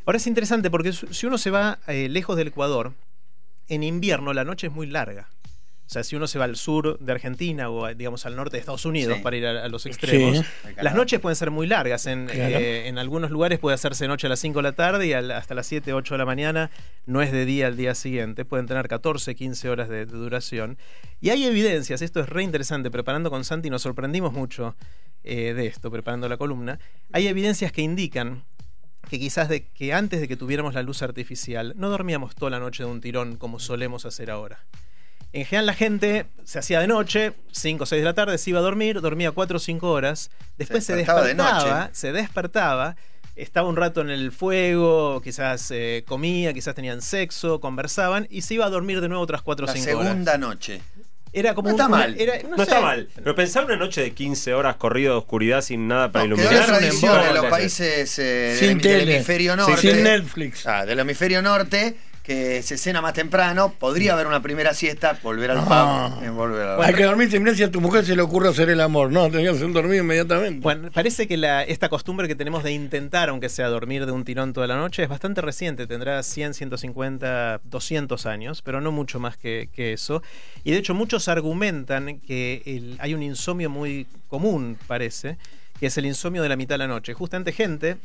Ahora 0.06 0.18
es 0.18 0.25
interesante 0.25 0.72
porque 0.72 0.94
si 0.94 1.25
uno 1.28 1.38
se 1.38 1.52
va 1.52 1.78
eh, 1.88 2.10
lejos 2.10 2.36
del 2.38 2.48
Ecuador, 2.48 2.94
en 3.69 3.84
invierno 3.84 4.34
la 4.34 4.44
noche 4.46 4.68
es 4.68 4.74
muy 4.74 4.88
larga. 4.88 5.30
O 5.92 5.94
sea, 5.94 6.06
si 6.06 6.16
uno 6.16 6.26
se 6.26 6.40
va 6.40 6.46
al 6.46 6.56
sur 6.56 6.98
de 7.00 7.12
Argentina 7.12 7.70
o 7.70 7.94
digamos 7.94 8.26
al 8.26 8.38
norte 8.38 8.56
de 8.56 8.60
Estados 8.62 8.86
Unidos 8.86 9.18
Sí. 9.18 9.24
para 9.24 9.36
ir 9.36 9.46
a, 9.46 9.66
a 9.66 9.68
los 9.68 9.86
extremos, 9.86 10.38
Sí. 10.38 10.44
las 10.82 10.96
noches 10.96 11.20
pueden 11.20 11.36
ser 11.36 11.52
muy 11.52 11.68
largas. 11.68 12.06
En, 12.06 12.28
Claro. 12.28 12.56
eh, 12.60 12.88
en 12.88 12.98
algunos 12.98 13.30
lugares 13.30 13.60
puede 13.60 13.74
hacerse 13.76 14.08
noche 14.08 14.28
a 14.28 14.30
las 14.30 14.40
5 14.40 14.60
de 14.60 14.64
la 14.64 14.72
tarde 14.72 15.08
y 15.08 15.12
al- 15.12 15.32
hasta 15.32 15.54
las 15.54 15.68
7, 15.68 15.92
8 15.92 16.14
de 16.14 16.18
la 16.20 16.26
mañana 16.26 16.72
no 17.06 17.22
es 17.22 17.34
de 17.34 17.44
día 17.46 17.68
al 17.68 17.76
día 17.76 17.94
siguiente. 17.94 18.46
Pueden 18.46 18.68
tener 18.68 18.88
14, 18.88 19.36
15 19.36 19.70
horas 19.70 19.90
de, 19.90 20.06
de 20.06 20.14
duración. 20.18 20.78
Y 21.20 21.32
hay 21.32 21.44
evidencias, 21.44 22.02
esto 22.02 22.22
es 22.22 22.30
re 22.30 22.42
interesante, 22.44 22.90
preparando 22.90 23.30
con 23.30 23.44
Santi 23.44 23.70
nos 23.70 23.82
sorprendimos 23.82 24.32
mucho 24.32 24.78
eh, 25.26 25.54
de 25.54 25.68
esto, 25.68 25.92
preparando 25.92 26.30
la 26.30 26.38
columna. 26.38 26.80
Hay 27.12 27.28
evidencias 27.28 27.74
que 27.74 27.81
indican 27.81 28.45
que 29.10 29.19
quizás 29.19 29.50
de 29.50 29.68
que 29.68 29.92
antes 29.92 30.21
de 30.21 30.30
que 30.30 30.38
tuviéramos 30.38 30.74
la 30.74 30.83
luz 30.83 31.02
artificial 31.02 31.74
no 31.76 31.90
dormíamos 31.90 32.33
toda 32.33 32.50
la 32.50 32.60
noche 32.60 32.83
de 32.83 32.90
un 32.90 33.02
tirón 33.02 33.36
como 33.36 33.60
solemos 33.60 34.06
hacer 34.06 34.31
ahora. 34.31 34.64
En 35.33 35.45
general 35.45 35.66
la 35.66 35.73
gente 35.73 36.26
se 36.44 36.59
hacía 36.59 36.80
de 36.81 36.88
noche, 36.88 37.33
5 37.52 37.83
o 37.83 37.85
6 37.85 38.02
de 38.02 38.06
la 38.06 38.14
tarde, 38.14 38.38
se 38.38 38.50
iba 38.50 38.59
a 38.59 38.61
dormir, 38.61 39.00
dormía 39.00 39.31
4 39.31 39.57
o 39.57 39.59
5 39.59 39.90
horas, 39.90 40.30
después 40.57 40.83
se, 40.85 40.94
despertaba 40.95 41.21
de 41.26 41.33
despertaba, 41.35 41.80
noche. 41.81 41.90
se 41.94 42.11
despertaba, 42.11 42.95
estaba 43.38 43.69
un 43.69 43.78
rato 43.78 44.02
en 44.02 44.09
el 44.09 44.33
fuego, 44.33 45.21
quizás 45.21 45.71
eh, 45.71 46.04
comía, 46.06 46.54
quizás 46.54 46.76
tenían 46.76 47.02
sexo, 47.02 47.61
conversaban 47.61 48.28
y 48.30 48.42
se 48.42 48.56
iba 48.56 48.66
a 48.66 48.69
dormir 48.69 49.00
de 49.00 49.07
nuevo 49.07 49.23
otras 49.23 49.42
4 49.42 49.64
o 49.64 49.68
La 49.68 49.73
5 49.73 49.90
horas. 49.97 50.07
segunda 50.09 50.38
noche. 50.38 50.81
Era 51.33 51.56
como 51.56 51.69
No 51.69 51.76
un- 51.76 51.80
está 51.80 51.88
una- 51.88 51.97
mal. 51.97 52.16
era- 52.19 52.44
No, 52.50 52.57
sé. 52.57 52.64
está 52.64 52.81
mal. 52.81 53.07
Pero 53.16 53.33
pensar 53.33 53.64
una 53.64 53.78
noche 53.78 54.02
de 54.02 54.11
15 54.11 54.54
horas 54.54 54.76
corrido 54.76 55.14
de 55.14 55.19
oscuridad 55.19 55.61
sin 55.61 55.88
nada 55.88 56.11
para 56.11 56.26
No, 56.28 56.35
quedó 56.35 56.52
iluminar. 56.52 56.68
la 56.69 56.73
un 56.76 56.80
tradición 56.81 57.21
en 57.26 57.33
los 57.35 57.45
países 57.45 58.19
eh, 58.19 58.57
Sin 58.59 58.80
del, 58.80 59.00
del 59.00 59.09
hemisferio 59.09 59.54
Sí, 59.54 59.57
norte. 59.59 59.78
sin 59.94 60.04
Netflix. 60.04 60.68
Ah, 60.68 60.85
del 60.85 61.00
hemisferio 61.00 61.42
norte, 61.42 61.95
que 62.23 62.61
se 62.61 62.78
cena 62.78 63.01
más 63.01 63.13
temprano, 63.13 63.73
podría 63.80 64.13
haber 64.13 64.28
una 64.28 64.42
primera 64.44 64.73
siesta, 64.75 65.18
volver 65.23 65.49
al 65.51 65.57
Ah. 65.68 66.11
pub, 66.19 66.23
eh, 66.23 66.30
volver 66.30 66.68
al 66.68 66.81
Hay 66.83 66.94
que 66.94 67.04
dormirse, 67.04 67.40
mirá 67.40 67.56
si 67.56 67.63
a 67.63 67.71
tu 67.71 67.81
mujer 67.81 68.06
se 68.06 68.16
le 68.16 68.21
ocurre 68.21 68.49
hacer 68.49 68.69
el 68.69 68.80
amor. 68.80 69.11
No, 69.11 69.30
tenías 69.31 69.57
que 69.57 69.66
dormir 69.68 69.99
inmediatamente. 70.01 70.59
Bueno, 70.61 70.92
parece 70.92 71.28
que 71.28 71.35
la- 71.37 71.63
esta 71.63 71.90
costumbre 71.90 72.28
que 72.28 72.35
tenemos 72.35 72.63
de 72.63 72.71
intentar, 72.73 73.30
aunque 73.30 73.49
sea 73.49 73.68
dormir 73.69 74.06
de 74.06 74.11
un 74.11 74.23
tirón 74.23 74.54
toda 74.54 74.68
la 74.68 74.75
noche, 74.78 75.01
es 75.04 75.09
bastante 75.09 75.42
reciente. 75.42 75.87
Tendrá 75.87 76.21
100, 76.21 76.54
150, 76.54 77.59
200 77.63 78.25
años, 78.28 78.61
pero 78.61 78.81
no 78.81 78.92
mucho 78.92 79.19
más 79.19 79.37
que, 79.37 79.69
que 79.73 79.94
eso. 79.94 80.21
Y 80.63 80.71
de 80.71 80.78
hecho, 80.78 80.94
muchos 80.94 81.28
argumentan 81.28 82.19
que 82.19 82.61
el- 82.66 82.97
hay 82.99 83.13
un 83.16 83.23
insomnio 83.23 83.69
muy 83.69 84.06
común, 84.28 84.78
parece, 84.87 85.37
que 85.80 85.87
es 85.87 85.97
el 85.97 86.06
insomnio 86.06 86.44
de 86.44 86.49
la 86.49 86.56
mitad 86.56 86.75
de 86.75 86.80
la 86.80 86.87
noche. 86.87 87.13
Justamente 87.16 87.51
gente 87.51 87.97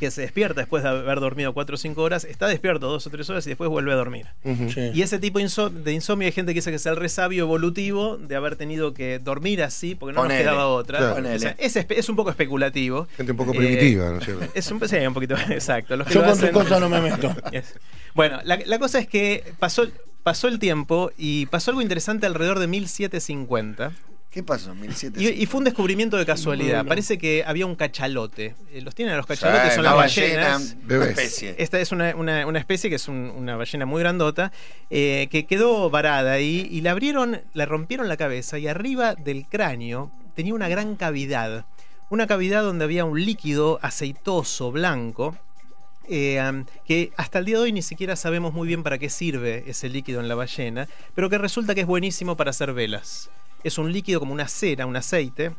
que 0.00 0.10
se 0.10 0.22
despierta 0.22 0.60
después 0.62 0.82
de 0.82 0.88
haber 0.88 1.20
dormido 1.20 1.52
4 1.52 1.74
o 1.74 1.78
5 1.78 2.02
horas, 2.02 2.24
está 2.24 2.48
despierto 2.48 2.88
2 2.88 3.06
o 3.06 3.10
3 3.10 3.30
horas 3.30 3.46
y 3.46 3.50
después 3.50 3.70
vuelve 3.70 3.92
a 3.92 3.94
dormir. 3.94 4.26
Sí. 4.42 4.90
Y 4.94 5.02
ese 5.02 5.20
tipo 5.20 5.38
de 5.38 5.44
inso- 5.44 5.70
de 5.70 5.92
insomnio 5.92 6.26
hay 6.26 6.32
gente 6.32 6.52
que 6.52 6.58
dice 6.58 6.70
que 6.70 6.76
es 6.76 6.86
el 6.86 6.96
resabio 6.96 7.44
evolutivo 7.44 8.16
de 8.16 8.34
haber 8.34 8.56
tenido 8.56 8.94
que 8.94 9.18
dormir 9.20 9.62
así 9.62 9.94
porque 9.94 10.14
no 10.14 10.22
Ponele. 10.22 10.42
nos 10.42 10.50
quedaba 10.52 10.66
otra. 10.66 10.98
Claro. 10.98 11.34
O 11.34 11.38
sea, 11.38 11.54
es, 11.58 12.08
un 12.08 12.16
poco 12.16 12.30
especulativo. 12.30 13.06
Gente 13.16 13.32
un 13.32 13.38
poco 13.38 13.52
Eh, 13.54 13.58
primitiva, 13.58 14.10
¿no 14.10 14.18
es 14.18 14.24
cierto? 14.24 14.46
Es 14.54 14.70
un, 14.72 14.88
sí, 14.88 14.96
un 14.96 15.14
poquito, 15.14 15.34
exacto. 15.50 15.96
Los 15.96 16.06
que 16.08 16.14
Yo 16.14 16.22
lo 16.22 16.28
con 16.30 16.40
tu 16.40 16.50
cosa 16.50 16.80
no 16.80 16.88
me 16.88 17.00
meto. 17.00 17.32
Yes. 17.52 17.74
Bueno, 18.14 18.40
la, 18.44 18.58
la 18.64 18.78
cosa 18.78 18.98
es 18.98 19.06
que 19.06 19.44
pasó, 19.58 19.86
pasó 20.22 20.48
el 20.48 20.58
tiempo 20.58 21.12
y 21.18 21.46
pasó 21.46 21.70
algo 21.70 21.82
interesante 21.82 22.26
alrededor 22.26 22.58
de 22.58 22.66
1750. 22.66 23.92
¿Qué 24.30 24.44
pasó? 24.44 24.74
1700. 24.76 25.20
Y, 25.22 25.42
y 25.42 25.46
fue 25.46 25.58
un 25.58 25.64
descubrimiento 25.64 26.16
de 26.16 26.24
casualidad. 26.24 26.86
Parece 26.86 27.18
que 27.18 27.42
había 27.44 27.66
un 27.66 27.74
cachalote. 27.74 28.54
Eh, 28.72 28.80
Los 28.80 28.94
tienen 28.94 29.14
a 29.14 29.16
los 29.16 29.26
cachalotes, 29.26 29.74
son 29.74 29.82
las 29.82 29.96
ballena, 29.96 30.36
ballenas. 30.36 30.76
una 30.78 30.86
Bebés. 30.86 31.08
especie. 31.10 31.54
Esta 31.58 31.80
es 31.80 31.90
una, 31.90 32.14
una- 32.14 32.46
una 32.46 32.58
especie 32.60 32.88
que 32.90 32.96
es 32.96 33.08
un- 33.08 33.32
una 33.36 33.56
ballena 33.56 33.86
muy 33.86 34.00
grandota, 34.00 34.52
eh, 34.88 35.26
que 35.32 35.46
quedó 35.46 35.90
varada 35.90 36.32
ahí 36.32 36.68
y 36.70 36.80
la 36.82 36.92
abrieron, 36.92 37.40
la 37.54 37.66
rompieron 37.66 38.08
la 38.08 38.16
cabeza 38.16 38.56
y 38.58 38.68
arriba 38.68 39.16
del 39.16 39.46
cráneo 39.48 40.12
tenía 40.36 40.54
una 40.54 40.68
gran 40.68 40.94
cavidad. 40.94 41.64
Una 42.08 42.28
cavidad 42.28 42.62
donde 42.62 42.84
había 42.84 43.04
un 43.04 43.24
líquido 43.24 43.80
aceitoso, 43.82 44.70
blanco, 44.70 45.36
eh, 46.08 46.40
um, 46.48 46.64
que 46.86 47.12
hasta 47.16 47.40
el 47.40 47.44
día 47.46 47.56
de 47.56 47.62
hoy 47.62 47.72
ni 47.72 47.82
siquiera 47.82 48.14
sabemos 48.16 48.52
muy 48.54 48.66
bien 48.68 48.82
para 48.84 48.98
qué 48.98 49.10
sirve 49.10 49.64
ese 49.66 49.88
líquido 49.88 50.20
en 50.20 50.28
la 50.28 50.34
ballena, 50.36 50.88
pero 51.16 51.28
que 51.30 51.38
resulta 51.38 51.74
que 51.74 51.80
es 51.82 51.86
buenísimo 51.86 52.36
para 52.36 52.50
hacer 52.50 52.72
velas. 52.72 53.28
Es 53.64 53.78
un 53.78 53.92
líquido 53.92 54.20
como 54.20 54.32
una 54.32 54.48
cera, 54.48 54.86
un 54.86 54.96
aceite, 54.96 55.52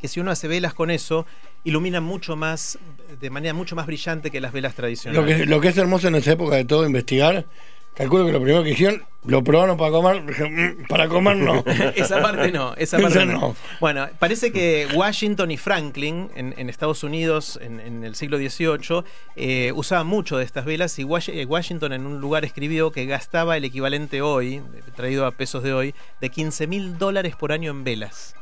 que 0.00 0.08
si 0.08 0.20
uno 0.20 0.30
hace 0.30 0.48
velas 0.48 0.74
con 0.74 0.90
eso, 0.90 1.26
ilumina 1.64 2.00
mucho 2.00 2.36
más, 2.36 2.78
de 3.20 3.30
manera 3.30 3.54
mucho 3.54 3.76
más 3.76 3.86
brillante 3.86 4.30
que 4.30 4.40
las 4.40 4.52
velas 4.52 4.72
Lo 4.72 4.76
tradicionales. 4.76 5.36
que, 5.38 5.46
lo 5.46 5.60
que 5.60 5.68
es 5.68 5.76
hermoso 5.76 6.08
en 6.08 6.16
esa 6.16 6.32
época 6.32 6.56
de 6.56 6.64
todo 6.64 6.84
investigar, 6.86 7.46
calculo 7.94 8.26
que 8.26 8.32
lo 8.32 8.40
primero 8.40 8.62
que 8.64 8.70
hicieron, 8.70 9.02
lo 9.24 9.44
probaron 9.44 9.76
para 9.76 9.90
comer, 9.92 10.22
"Mm, 10.22 10.86
para 10.88 11.08
comer 11.08 11.36
no. 11.36 11.62
esa 11.94 12.20
parte 12.20 12.50
no, 12.50 12.74
esa 12.76 12.96
Esa 12.96 13.00
parte 13.00 13.24
no. 13.26 13.32
no. 13.32 13.56
Bueno, 13.80 14.08
parece 14.18 14.50
que 14.52 14.88
Washington 14.94 15.50
y 15.52 15.56
Franklin 15.58 16.30
en, 16.34 16.54
en 16.56 16.68
Estados 16.68 17.04
Unidos 17.04 17.58
en, 17.62 17.78
en 17.80 18.02
el 18.04 18.14
siglo 18.16 18.38
XVIII 18.38 19.04
eh, 19.36 19.72
usaban 19.76 20.06
mucho 20.08 20.38
de 20.38 20.44
estas 20.44 20.64
velas 20.64 20.98
y 20.98 21.02
eh, 21.02 21.44
Washington 21.44 21.92
en 21.92 22.06
un 22.06 22.20
lugar 22.20 22.44
escribió 22.44 22.90
que 22.90 23.06
gastaba 23.06 23.56
el 23.56 23.64
equivalente 23.64 24.22
hoy, 24.22 24.60
traído 24.96 25.24
a 25.26 25.30
pesos 25.32 25.62
de 25.62 25.72
hoy, 25.72 25.94
de 26.20 26.30
15 26.30 26.66
mil 26.66 26.98
dólares 26.98 27.36
por 27.36 27.52
año 27.52 27.70
en 27.70 27.84
velas. 27.84 28.34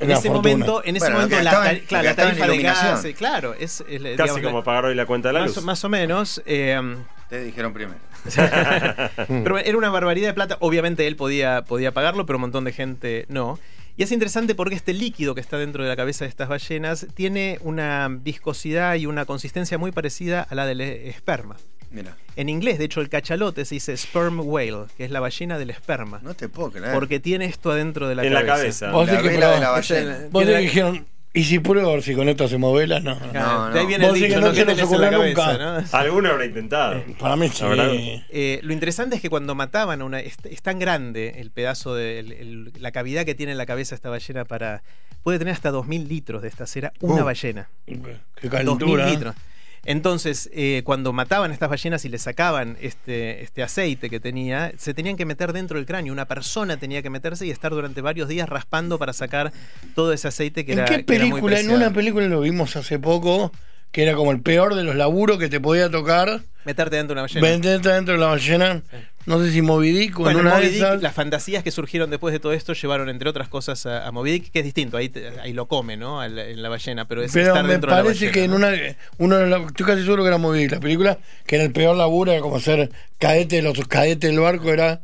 En 0.00 0.10
ese 0.10 0.30
fortuna. 0.30 0.36
momento, 0.56 0.82
en 0.84 0.96
ese 0.96 1.04
Bueno, 1.06 1.16
momento 1.20 1.42
la, 1.44 1.50
claro, 1.86 2.04
la 2.08 2.14
tarifa 2.16 2.48
de 2.48 2.58
gas, 2.58 3.04
eh, 3.04 3.14
claro, 3.14 3.54
es, 3.54 3.82
es, 3.86 4.02
Casi 4.02 4.08
digamos, 4.08 4.40
como 4.40 4.64
pagar 4.64 4.86
hoy 4.86 4.96
la 4.96 5.06
cuenta 5.06 5.28
de 5.28 5.34
la 5.34 5.40
más, 5.42 5.54
luz. 5.54 5.64
más 5.64 5.84
o 5.84 5.88
menos. 5.88 6.42
eh, 6.44 6.80
Ustedes 7.22 7.46
dijeron 7.46 7.72
primero. 7.72 8.00
pero 9.28 9.58
era 9.58 9.76
una 9.78 9.90
barbaridad 9.90 10.28
de 10.28 10.34
plata. 10.34 10.56
Obviamente 10.60 11.06
él 11.06 11.16
podía, 11.16 11.62
podía 11.62 11.92
pagarlo, 11.92 12.26
pero 12.26 12.36
un 12.38 12.42
montón 12.42 12.64
de 12.64 12.72
gente 12.72 13.26
no. 13.28 13.58
Y 13.96 14.02
es 14.02 14.12
interesante 14.12 14.54
porque 14.54 14.74
este 14.74 14.94
líquido 14.94 15.34
que 15.34 15.40
está 15.40 15.58
dentro 15.58 15.82
de 15.82 15.88
la 15.88 15.96
cabeza 15.96 16.24
de 16.24 16.30
estas 16.30 16.48
ballenas 16.48 17.06
tiene 17.14 17.58
una 17.62 18.08
viscosidad 18.10 18.94
y 18.94 19.06
una 19.06 19.26
consistencia 19.26 19.76
muy 19.76 19.92
parecida 19.92 20.46
a 20.48 20.54
la 20.54 20.66
del 20.66 20.80
eh, 20.80 21.08
esperma. 21.10 21.56
Mira, 21.90 22.16
En 22.36 22.48
inglés, 22.48 22.78
de 22.78 22.86
hecho, 22.86 23.02
el 23.02 23.10
cachalote 23.10 23.66
se 23.66 23.74
dice 23.74 23.94
sperm 23.98 24.40
whale, 24.40 24.86
que 24.96 25.04
es 25.04 25.10
la 25.10 25.20
ballena 25.20 25.58
del 25.58 25.68
esperma. 25.68 26.20
no 26.22 26.32
te 26.32 26.48
puedo 26.48 26.70
creer. 26.70 26.94
Porque 26.94 27.20
tiene 27.20 27.44
esto 27.44 27.70
adentro 27.70 28.08
de 28.08 28.14
la 28.14 28.24
En 28.24 28.32
la 28.32 28.46
cabeza. 28.46 28.86
cabeza. 28.86 28.92
Vos 28.92 29.06
la 29.08 29.20
que 29.20 29.28
de 29.28 29.38
la 29.38 29.70
ballena. 29.70 30.58
Dijeron, 30.58 31.06
¿y 31.34 31.44
si 31.44 31.58
pruebo 31.58 31.90
a 31.90 31.94
ver 31.94 32.02
si 32.02 32.14
con 32.14 32.28
esto 32.28 32.44
hacemos 32.44 32.76
velas? 32.76 33.02
No. 33.02 33.14
No, 33.32 33.70
de 33.70 33.78
ahí 33.80 33.84
no. 33.84 33.88
viene 33.88 34.04
el 34.04 34.10
Vos 34.10 34.18
sí 34.18 34.22
que 34.24 34.28
dicho, 34.28 34.40
no 34.40 34.48
¿no? 34.48 34.54
se 34.54 34.64
nunca. 35.28 35.58
¿no? 35.58 35.84
Alguno 35.98 36.30
habrá 36.30 36.44
intentado. 36.44 37.02
Para 37.18 37.36
mí 37.36 37.48
sí. 37.48 37.64
Eh, 38.30 38.60
lo 38.62 38.72
interesante 38.72 39.16
es 39.16 39.22
que 39.22 39.30
cuando 39.30 39.54
mataban 39.54 40.00
a 40.02 40.04
una. 40.04 40.20
Es, 40.20 40.36
es 40.44 40.62
tan 40.62 40.78
grande 40.78 41.34
el 41.38 41.50
pedazo 41.50 41.94
de. 41.94 42.18
el- 42.20 42.32
el- 42.32 42.72
la 42.78 42.92
cavidad 42.92 43.24
que 43.24 43.34
tiene 43.34 43.52
en 43.52 43.58
la 43.58 43.66
cabeza 43.66 43.94
esta 43.94 44.10
ballena 44.10 44.44
para. 44.44 44.82
Puede 45.22 45.38
tener 45.38 45.54
hasta 45.54 45.70
2.000 45.70 46.08
litros 46.08 46.42
de 46.42 46.48
esta 46.48 46.66
cera, 46.66 46.92
una 47.00 47.22
Uh. 47.22 47.24
ballena. 47.24 47.68
Qué 47.86 47.94
2.000 47.96 48.50
calentura. 48.50 49.06
litros. 49.08 49.34
Entonces, 49.84 50.48
eh, 50.52 50.82
cuando 50.84 51.12
mataban 51.12 51.50
a 51.50 51.54
estas 51.54 51.68
ballenas 51.68 52.04
y 52.04 52.08
le 52.08 52.18
sacaban 52.18 52.76
este, 52.80 53.42
este 53.42 53.62
aceite 53.62 54.08
que 54.10 54.20
tenía, 54.20 54.72
se 54.78 54.94
tenían 54.94 55.16
que 55.16 55.24
meter 55.24 55.52
dentro 55.52 55.76
del 55.76 55.86
cráneo. 55.86 56.12
Una 56.12 56.26
persona 56.26 56.76
tenía 56.76 57.02
que 57.02 57.10
meterse 57.10 57.46
y 57.46 57.50
estar 57.50 57.72
durante 57.72 58.00
varios 58.00 58.28
días 58.28 58.48
raspando 58.48 58.98
para 58.98 59.12
sacar 59.12 59.52
todo 59.94 60.12
ese 60.12 60.28
aceite 60.28 60.64
que 60.64 60.72
¿En 60.72 60.78
era. 60.80 60.86
qué 60.86 60.94
era 60.94 61.24
muy 61.26 61.40
película? 61.40 61.58
En 61.58 61.70
una 61.70 61.92
película 61.92 62.26
lo 62.28 62.40
vimos 62.40 62.76
hace 62.76 63.00
poco, 63.00 63.50
que 63.92 64.02
era 64.02 64.14
como 64.14 64.32
el 64.32 64.40
peor 64.40 64.74
de 64.74 64.82
los 64.84 64.96
laburos 64.96 65.38
que 65.38 65.48
te 65.48 65.60
podía 65.60 65.90
tocar. 65.90 66.40
Meterte 66.64 66.96
dentro 66.96 67.14
de 67.14 67.20
una 67.20 67.22
ballena. 67.22 67.46
Venderte 67.46 67.88
dentro 67.90 68.14
de 68.14 68.20
la 68.20 68.26
ballena. 68.26 68.82
No 69.26 69.40
sé 69.40 69.52
si 69.52 69.62
Moby 69.62 69.92
Dick 69.92 70.18
o 70.18 70.22
Bueno, 70.24 70.40
en 70.40 70.46
una 70.46 70.54
Moby 70.56 70.64
de 70.66 70.70
Dick, 70.72 70.82
esas. 70.82 71.02
las 71.02 71.14
fantasías 71.14 71.62
que 71.62 71.70
surgieron 71.70 72.10
después 72.10 72.32
de 72.32 72.40
todo 72.40 72.52
esto 72.52 72.72
llevaron, 72.72 73.08
entre 73.08 73.28
otras 73.28 73.48
cosas, 73.48 73.86
a, 73.86 74.04
a 74.06 74.10
Moby 74.10 74.32
Dick, 74.32 74.50
que 74.50 74.58
es 74.60 74.64
distinto. 74.64 74.96
Ahí, 74.96 75.12
ahí 75.40 75.52
lo 75.52 75.66
come, 75.68 75.96
¿no? 75.96 76.20
Al- 76.20 76.38
En 76.38 76.60
la 76.62 76.68
ballena, 76.68 77.06
pero 77.06 77.22
es 77.22 77.32
Pero 77.32 77.48
estar 77.48 77.64
me 77.64 77.70
dentro 77.72 77.90
de 77.90 77.96
la 77.96 78.02
parece 78.02 78.26
ballena, 78.26 78.32
que 78.32 78.44
en 78.44 78.50
¿no? 78.50 78.56
una, 78.56 78.72
uno 79.46 79.66
estoy 79.68 79.86
casi 79.86 80.02
seguro 80.02 80.22
que 80.24 80.28
era 80.28 80.38
Moby 80.38 80.58
Dick, 80.60 80.72
la 80.72 80.80
película, 80.80 81.18
que 81.46 81.54
era 81.56 81.64
el 81.64 81.72
peor 81.72 81.96
laburo, 81.96 82.32
era 82.32 82.40
como 82.40 82.58
ser 82.58 82.90
cadete 83.18 83.56
de 83.56 83.62
los 83.62 83.78
cadetes 83.86 84.28
del 84.30 84.40
barco, 84.40 84.72
era 84.72 85.00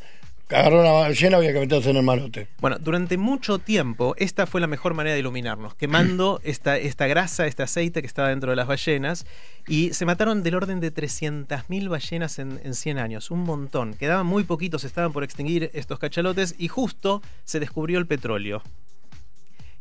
agarrar 0.50 0.80
una 0.80 0.92
ballena 0.92 1.36
había 1.36 1.52
que 1.52 1.60
meterse 1.60 1.90
en 1.90 1.96
el 1.96 2.02
malote. 2.02 2.48
Bueno, 2.60 2.78
durante 2.78 3.16
mucho 3.18 3.58
tiempo, 3.58 4.14
esta 4.18 4.46
fue 4.46 4.60
la 4.60 4.66
mejor 4.66 4.94
manera 4.94 5.14
de 5.14 5.20
iluminarnos, 5.20 5.74
quemando 5.74 6.40
esta, 6.44 6.78
esta 6.78 7.06
grasa, 7.06 7.46
este 7.46 7.62
aceite 7.62 8.00
que 8.00 8.06
estaba 8.06 8.28
dentro 8.28 8.50
de 8.50 8.56
las 8.56 8.66
ballenas, 8.66 9.26
y 9.66 9.92
se 9.92 10.06
mataron 10.06 10.42
del 10.42 10.54
orden 10.54 10.80
de 10.80 10.92
300.000 10.92 11.88
ballenas 11.88 12.38
en, 12.38 12.60
en 12.64 12.74
100 12.74 12.98
años, 12.98 13.30
un 13.30 13.40
montón. 13.44 13.94
Quedaban 13.94 14.26
muy 14.26 14.44
poquitos, 14.44 14.84
estaban 14.84 15.12
por 15.12 15.24
extinguir 15.24 15.70
estos 15.74 15.98
cachalotes, 15.98 16.54
y 16.58 16.68
justo 16.68 17.22
se 17.44 17.60
descubrió 17.60 17.98
el 17.98 18.06
petróleo. 18.06 18.62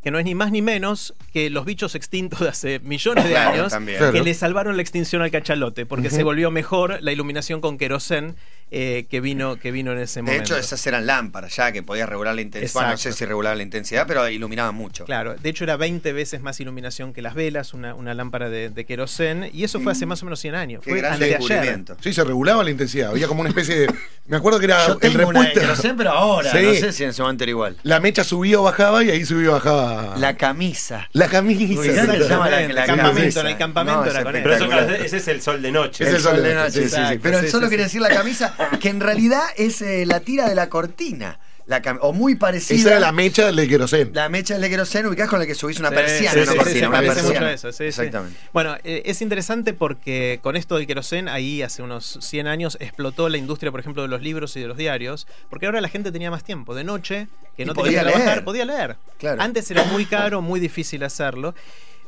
Que 0.03 0.11
no 0.11 0.19
es 0.19 0.25
ni 0.25 0.35
más 0.35 0.51
ni 0.51 0.61
menos 0.61 1.15
que 1.33 1.49
los 1.49 1.65
bichos 1.65 1.95
extintos 1.95 2.39
de 2.39 2.49
hace 2.49 2.79
millones 2.79 3.23
de 3.25 3.31
Claro, 3.31 3.53
años 3.53 3.71
también. 3.71 3.97
Claro. 3.97 4.13
que 4.13 4.21
le 4.21 4.33
salvaron 4.33 4.75
la 4.75 4.81
extinción 4.81 5.21
al 5.21 5.31
cachalote, 5.31 5.85
porque 5.85 6.09
se 6.09 6.23
volvió 6.23 6.51
mejor 6.51 6.99
la 7.01 7.11
iluminación 7.11 7.61
con 7.61 7.77
querosén 7.77 8.35
eh, 8.71 9.05
que, 9.09 9.21
vino, 9.21 9.55
que 9.57 9.71
vino 9.71 9.91
en 9.93 9.99
ese 9.99 10.19
De 10.19 10.23
momento. 10.23 10.43
hecho, 10.53 10.57
esas 10.57 10.85
eran 10.87 11.05
lámparas 11.05 11.55
ya 11.55 11.71
que 11.71 11.83
podías 11.83 12.07
regular 12.09 12.35
la 12.35 12.41
intensidad. 12.41 12.73
Bueno, 12.73 12.89
no 12.91 12.97
sé 12.97 13.13
si 13.13 13.25
regular 13.25 13.55
la 13.55 13.63
intensidad, 13.63 14.05
pero 14.07 14.27
iluminaban 14.29 14.75
mucho. 14.75 15.05
Claro, 15.05 15.35
de 15.35 15.49
hecho 15.49 15.63
era 15.63 15.77
20 15.77 16.11
veces 16.13 16.41
más 16.41 16.59
iluminación 16.59 17.13
que 17.13 17.21
las 17.21 17.33
velas, 17.33 17.73
una, 17.73 17.93
una 17.95 18.13
lámpara 18.13 18.49
de, 18.49 18.69
de 18.69 18.85
querosén, 18.85 19.49
y 19.53 19.63
eso 19.63 19.79
fue 19.79 19.91
hace 19.93 20.05
más 20.05 20.21
o 20.21 20.25
menos 20.25 20.39
100 20.39 20.55
años. 20.55 20.83
Qué 20.83 20.89
fue 20.91 20.99
gran 20.99 21.13
anteayer. 21.13 21.95
Sí, 22.01 22.13
se 22.13 22.23
regulaba 22.23 22.63
la 22.63 22.71
intensidad. 22.71 23.11
Había 23.11 23.27
como 23.27 23.41
una 23.41 23.49
especie 23.49 23.79
de. 23.79 23.93
Me 24.25 24.35
acuerdo 24.37 24.59
que 24.59 24.65
era 24.65 24.85
Yo 24.87 24.93
el 24.93 24.99
tengo 24.99 25.27
una 25.29 25.43
de 25.43 25.53
querosén, 25.53 25.95
pero 25.95 26.11
ahora. 26.11 26.51
Sí. 26.51 26.57
No 26.61 26.73
sé 26.73 26.91
si 26.91 27.03
en 27.03 27.11
ese 27.11 27.21
momento 27.21 27.43
era 27.45 27.51
igual. 27.51 27.77
La 27.83 27.99
mecha 28.01 28.23
subía 28.23 28.59
o 28.59 28.63
bajaba 28.63 29.03
y 29.03 29.09
ahí 29.09 29.23
subía 29.25 29.49
o 29.49 29.53
bajaba. 29.53 30.15
La 30.17 30.35
camisa. 30.35 31.07
La 31.13 31.27
camisa. 31.29 31.79
Uy, 31.79 31.87
¿sabes 31.87 32.09
qué 32.17 32.23
se 32.23 32.29
llama 32.29 32.49
la- 32.49 32.67
la 32.67 32.85
campamento, 32.85 33.39
en 33.39 33.47
el 33.47 33.57
campamento 33.57 34.03
No, 34.05 34.11
era 34.11 34.23
con 34.23 34.33
Pero 34.33 34.53
eso, 34.53 34.91
ese 34.95 35.17
es 35.17 35.27
el 35.29 35.41
sol 35.41 35.61
de 35.61 35.71
noche. 35.71 36.03
Es 36.03 36.13
el 36.13 36.19
sol 36.21 36.43
de 36.43 36.53
noche, 36.53 36.71
sí, 36.71 36.79
sí, 36.83 36.89
sí. 36.89 36.95
exacto, 36.95 37.19
Pero 37.23 37.41
sí, 37.41 37.47
solo 37.49 37.65
sí, 37.67 37.69
quería 37.71 37.85
sí. 37.87 37.97
decir 37.97 38.01
la 38.01 38.15
camisa, 38.15 38.55
que 38.79 38.89
en 38.89 38.99
realidad 38.99 39.43
es 39.57 39.81
eh, 39.81 40.05
la 40.05 40.19
tira 40.21 40.47
de 40.49 40.55
la 40.55 40.69
cortina. 40.69 41.39
La 41.65 41.81
o 41.99 42.13
muy 42.13 42.35
parecida. 42.35 42.79
Esa 42.79 42.89
era 42.91 42.99
la 43.01 43.11
mecha 43.11 43.51
del 43.51 43.67
querosén. 43.67 44.11
La 44.13 44.29
mecha 44.29 44.57
de 44.57 44.69
queroseno 44.69 45.09
ubicás 45.09 45.27
con 45.29 45.37
la 45.37 45.45
que 45.45 45.53
subís 45.53 45.77
una 45.81 45.89
Sí, 45.89 45.95
persiana, 45.95 46.31
sí, 46.31 46.45
no 46.45 46.51
sí, 46.53 46.57
cortina, 46.57 46.87
una 46.87 46.97
parece 46.99 47.13
persiana. 47.15 47.39
mucho 47.39 47.45
a 47.45 47.51
eso, 47.53 47.71
sí, 47.73 47.77
sí. 47.79 47.83
Exactamente. 47.83 48.39
Bueno, 48.53 48.77
eh, 48.85 49.01
es 49.03 49.21
interesante 49.21 49.73
porque 49.73 50.39
con 50.41 50.55
esto 50.55 50.77
del 50.77 50.87
querosén, 50.87 51.27
ahí 51.27 51.61
hace 51.61 51.81
unos 51.83 52.19
100 52.21 52.47
años 52.47 52.77
explotó 52.79 53.27
la 53.27 53.35
industria, 53.37 53.69
por 53.69 53.81
ejemplo, 53.81 54.01
de 54.01 54.07
los 54.07 54.21
libros 54.21 54.55
y 54.55 54.61
de 54.61 54.67
los 54.67 54.77
diarios, 54.77 55.27
porque 55.49 55.65
ahora 55.65 55.81
la 55.81 55.89
gente 55.89 56.13
tenía 56.13 56.31
más 56.31 56.45
tiempo. 56.45 56.73
De 56.73 56.85
noche, 56.85 57.27
que 57.57 57.63
Y 57.63 57.65
no 57.65 57.73
podía 57.73 57.99
tenía 57.99 58.03
que 58.03 58.09
trabajar, 58.11 58.33
leer. 58.35 58.45
podía 58.45 58.63
leer. 58.65 58.97
Claro. 59.17 59.41
Antes 59.41 59.69
era 59.69 59.83
muy 59.83 60.05
caro, 60.05 60.41
muy 60.41 60.61
difícil 60.61 61.03
hacerlo. 61.03 61.53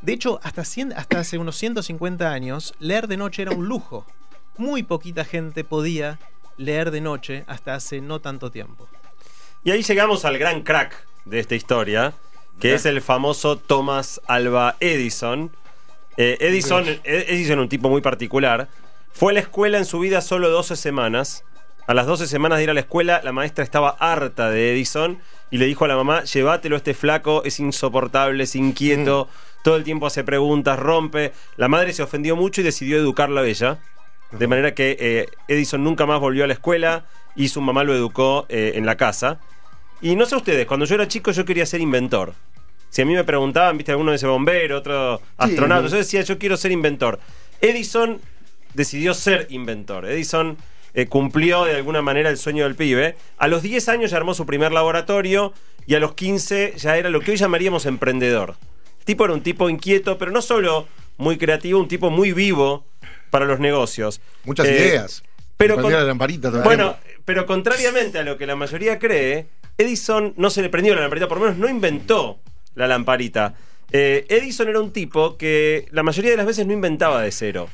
De 0.02 0.14
hecho, 0.14 0.40
hasta, 0.42 0.64
100 0.64 0.94
hasta 0.94 1.20
hace 1.20 1.38
unos 1.38 1.58
150 1.58 2.32
años, 2.32 2.76
leer 2.80 3.08
de 3.10 3.18
noche 3.18 3.42
era 3.42 3.52
un 3.52 3.68
lujo. 3.68 4.06
Muy 4.56 4.84
poquita 4.84 5.26
gente 5.26 5.66
podía 5.66 6.18
leer 6.60 6.92
de 6.92 7.02
noche 7.02 7.44
hasta 7.48 7.74
hace 7.74 8.02
no 8.02 8.20
tanto 8.20 8.52
tiempo. 8.52 8.88
Y 9.64 9.72
ahí 9.72 9.82
llegamos 9.82 10.26
al 10.26 10.38
gran 10.38 10.62
crack 10.62 11.06
de 11.26 11.40
esta 11.40 11.56
historia, 11.56 12.14
que 12.60 12.74
es 12.76 12.86
el 12.86 13.02
famoso 13.02 13.58
Thomas 13.58 14.22
Alva 14.28 14.76
Edison. 14.80 15.52
Eh, 16.18 16.38
Edison, 16.42 16.86
Ed- 16.88 17.00
Edison, 17.30 17.60
un 17.60 17.70
tipo 17.70 17.90
muy 17.90 18.02
particular, 18.02 18.68
fue 19.12 19.32
a 19.32 19.36
la 19.36 19.40
escuela 19.40 19.78
en 19.78 19.86
su 19.86 20.00
vida 20.00 20.22
solo 20.22 20.50
12 20.50 20.76
semanas. 20.76 21.44
A 21.88 21.94
las 21.94 22.06
12 22.06 22.28
semanas 22.28 22.58
de 22.60 22.66
ir 22.66 22.70
a 22.70 22.74
la 22.74 22.82
escuela, 22.82 23.22
la 23.24 23.32
maestra 23.32 23.64
estaba 23.64 23.96
harta 24.00 24.50
de 24.52 24.74
Edison 24.74 25.18
y 25.50 25.58
le 25.58 25.66
dijo 25.66 25.86
a 25.86 25.88
la 25.88 25.96
mamá, 25.96 26.24
llévatelo 26.24 26.76
este 26.76 26.94
flaco, 26.94 27.42
es 27.46 27.60
insoportable, 27.60 28.44
es 28.44 28.56
inquieto, 28.56 29.28
todo 29.64 29.76
el 29.76 29.84
tiempo 29.84 30.06
hace 30.06 30.24
preguntas, 30.24 30.78
rompe. 30.78 31.34
La 31.58 31.68
madre 31.68 31.92
se 31.94 32.04
ofendió 32.04 32.36
mucho 32.36 32.62
y 32.62 32.64
decidió 32.64 32.98
educarla 32.98 33.42
a 33.42 33.48
ella. 33.48 33.80
De 34.32 34.48
manera 34.48 34.76
que 34.76 34.98
eh, 35.00 35.26
Edison 35.48 35.84
nunca 35.84 36.06
más 36.06 36.20
volvió 36.20 36.44
a 36.44 36.48
la 36.48 36.54
escuela 36.54 37.06
y 37.36 37.48
su 37.48 37.62
mamá 37.62 37.84
lo 37.84 37.96
educó 37.96 38.46
eh, 38.50 38.74
en 38.76 38.86
la 38.86 38.96
casa. 38.96 39.40
Y 40.02 40.16
no 40.16 40.26
sé 40.26 40.36
ustedes, 40.36 40.66
cuando 40.66 40.86
yo 40.86 40.96
era 40.96 41.08
chico 41.08 41.32
yo 41.32 41.46
quería 41.46 41.66
ser 41.66 41.82
inventor. 41.82 42.34
Si 42.90 43.02
a 43.02 43.06
mí 43.06 43.14
me 43.14 43.24
preguntaban, 43.24 43.78
viste, 43.78 43.92
alguno 43.92 44.12
dice 44.12 44.28
bombero, 44.28 44.78
otro 44.78 45.22
astronauta, 45.38 45.90
yo 45.90 45.98
decía, 45.98 46.22
yo 46.22 46.38
quiero 46.38 46.58
ser 46.58 46.72
inventor. 46.72 47.20
Edison 47.62 48.20
decidió 48.74 49.14
ser 49.14 49.48
inventor. 49.50 50.06
Edison 50.06 50.58
eh, 50.94 51.08
cumplió 51.08 51.66
de 51.66 51.76
alguna 51.76 52.02
manera 52.02 52.30
el 52.30 52.38
sueño 52.38 52.64
del 52.64 52.76
pibe. 52.76 53.16
A 53.38 53.48
los 53.48 53.62
10 53.62 53.90
años 53.90 54.12
ya 54.12 54.18
armó 54.18 54.34
su 54.34 54.46
primer 54.46 54.72
laboratorio 54.72 55.54
y 55.86 55.96
a 55.96 56.00
los 56.00 56.14
15 56.14 56.74
ya 56.78 56.98
era 56.98 57.10
lo 57.10 57.20
que 57.20 57.32
hoy 57.32 57.38
llamaríamos 57.38 57.86
emprendedor. 57.86 58.56
El 59.00 59.06
tipo 59.06 59.26
era 59.26 59.34
un 59.34 59.42
tipo 59.42 59.70
inquieto, 59.70 60.18
pero 60.18 60.32
no 60.32 60.42
solo 60.42 60.88
muy 61.18 61.38
creativo, 61.38 61.80
un 61.80 61.88
tipo 61.88 62.10
muy 62.10 62.32
vivo 62.32 62.86
para 63.30 63.46
los 63.46 63.60
negocios. 63.60 64.22
Muchas 64.44 64.68
Eh, 64.68 64.72
ideas. 64.76 65.24
Pero 65.58 65.76
con- 65.82 65.92
la 65.92 66.04
lamparita 66.04 66.50
bueno, 66.64 66.96
pero 67.26 67.46
contrariamente 67.46 68.18
a 68.20 68.24
lo 68.24 68.38
que 68.38 68.46
la 68.46 68.56
mayoría 68.56 68.98
cree, 68.98 69.48
Edison 69.78 70.34
no 70.38 70.50
se 70.50 70.62
le 70.62 70.70
prendió 70.70 70.96
la 70.96 71.02
lamparita, 71.02 71.28
por 71.28 71.38
lo 71.40 71.46
menos 71.46 71.58
no 71.58 71.68
inventó 71.70 72.40
la 72.76 72.88
lamparita. 72.88 73.56
Eh, 73.92 74.26
Edison 74.30 74.70
era 74.70 74.80
un 74.80 74.94
tipo 74.94 75.36
que 75.38 75.88
la 75.92 76.04
mayoría 76.04 76.32
de 76.32 76.38
las 76.38 76.46
veces 76.46 76.66
no 76.66 76.74
inventaba 76.74 77.22
de 77.22 77.32
cero. 77.32 77.70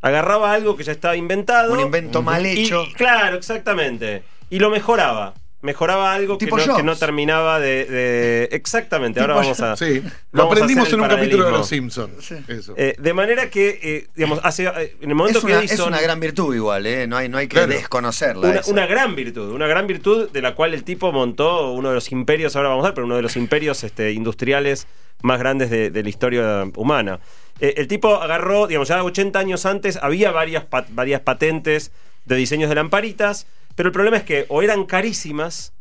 Agarraba 0.00 0.52
algo 0.52 0.76
que 0.76 0.84
ya 0.84 0.92
estaba 0.92 1.16
inventado. 1.16 1.72
Un 1.72 1.80
invento 1.80 2.20
mal 2.22 2.44
hecho. 2.44 2.84
y- 2.84 2.92
claro, 2.94 3.36
exactamente. 3.36 4.22
Y 4.50 4.58
lo 4.58 4.70
mejoraba. 4.70 5.34
Mejoraba 5.64 6.12
algo 6.12 6.36
que 6.36 6.44
no, 6.46 6.56
que 6.56 6.66
Jobs. 6.66 6.84
no 6.84 6.94
terminaba 6.94 7.58
de, 7.58 7.86
de- 7.86 8.44
Exactamente, 8.52 9.18
ahora 9.20 9.34
vamos 9.34 9.58
a. 9.60 9.76
Sí, 9.76 10.02
lo 10.32 10.42
aprendimos 10.44 10.92
en 10.92 11.00
un 11.00 11.08
capítulo 11.08 11.46
de. 11.46 11.52
Los 11.52 11.66
Simpsons. 11.68 12.32
Eso. 12.48 12.74
Eh, 12.76 12.94
de 12.98 13.12
manera 13.14 13.48
que, 13.48 13.80
eh, 13.82 14.06
digamos, 14.14 14.40
hace, 14.42 14.64
eh, 14.66 14.96
en 15.00 15.08
el 15.08 15.14
momento 15.16 15.38
Es 15.38 15.44
que 15.46 15.52
Edison. 15.54 15.74
es 15.80 15.86
una 15.86 16.00
gran 16.02 16.20
virtud 16.20 16.54
igual, 16.54 16.84
¿eh? 16.84 17.06
No 17.06 17.16
hay, 17.16 17.30
no 17.30 17.38
hay 17.38 17.48
que 17.48 17.56
Claro. 17.56 17.72
desconocerla. 17.72 18.60
Una, 18.66 18.86
gran 18.86 19.16
virtud, 19.16 19.50
una 19.52 19.66
gran 19.66 19.86
virtud 19.86 20.28
de 20.30 20.42
la 20.42 20.54
cual 20.54 20.74
el 20.74 20.84
tipo 20.84 21.10
montó 21.12 21.72
uno 21.72 21.88
de 21.88 21.94
los 21.94 22.12
imperios, 22.12 22.54
ahora 22.56 22.68
vamos 22.68 22.84
a 22.84 22.88
ver, 22.88 22.94
pero 22.94 23.06
uno 23.06 23.16
de 23.16 23.22
los 23.22 23.36
imperios 23.36 23.84
este, 23.84 24.12
industriales 24.12 24.86
más 25.22 25.38
grandes 25.38 25.70
de, 25.70 25.90
de 25.90 26.02
la 26.02 26.08
historia 26.10 26.64
humana. 26.76 27.20
Eh, 27.60 27.72
el 27.78 27.88
tipo 27.88 28.16
agarró, 28.20 28.66
digamos, 28.66 28.88
ya 28.88 29.02
80 29.02 29.38
años 29.38 29.64
antes 29.64 29.98
había 30.02 30.30
varias, 30.30 30.64
pa- 30.66 30.84
varias 30.90 31.22
patentes 31.22 31.90
de 32.26 32.36
diseños 32.36 32.68
de 32.68 32.74
lamparitas, 32.74 33.46
pero 33.74 33.88
el 33.88 33.92
problema 33.92 34.16
es 34.16 34.22
que 34.24 34.46
o 34.48 34.62
eran 34.62 34.84
carísimas, 34.84 35.72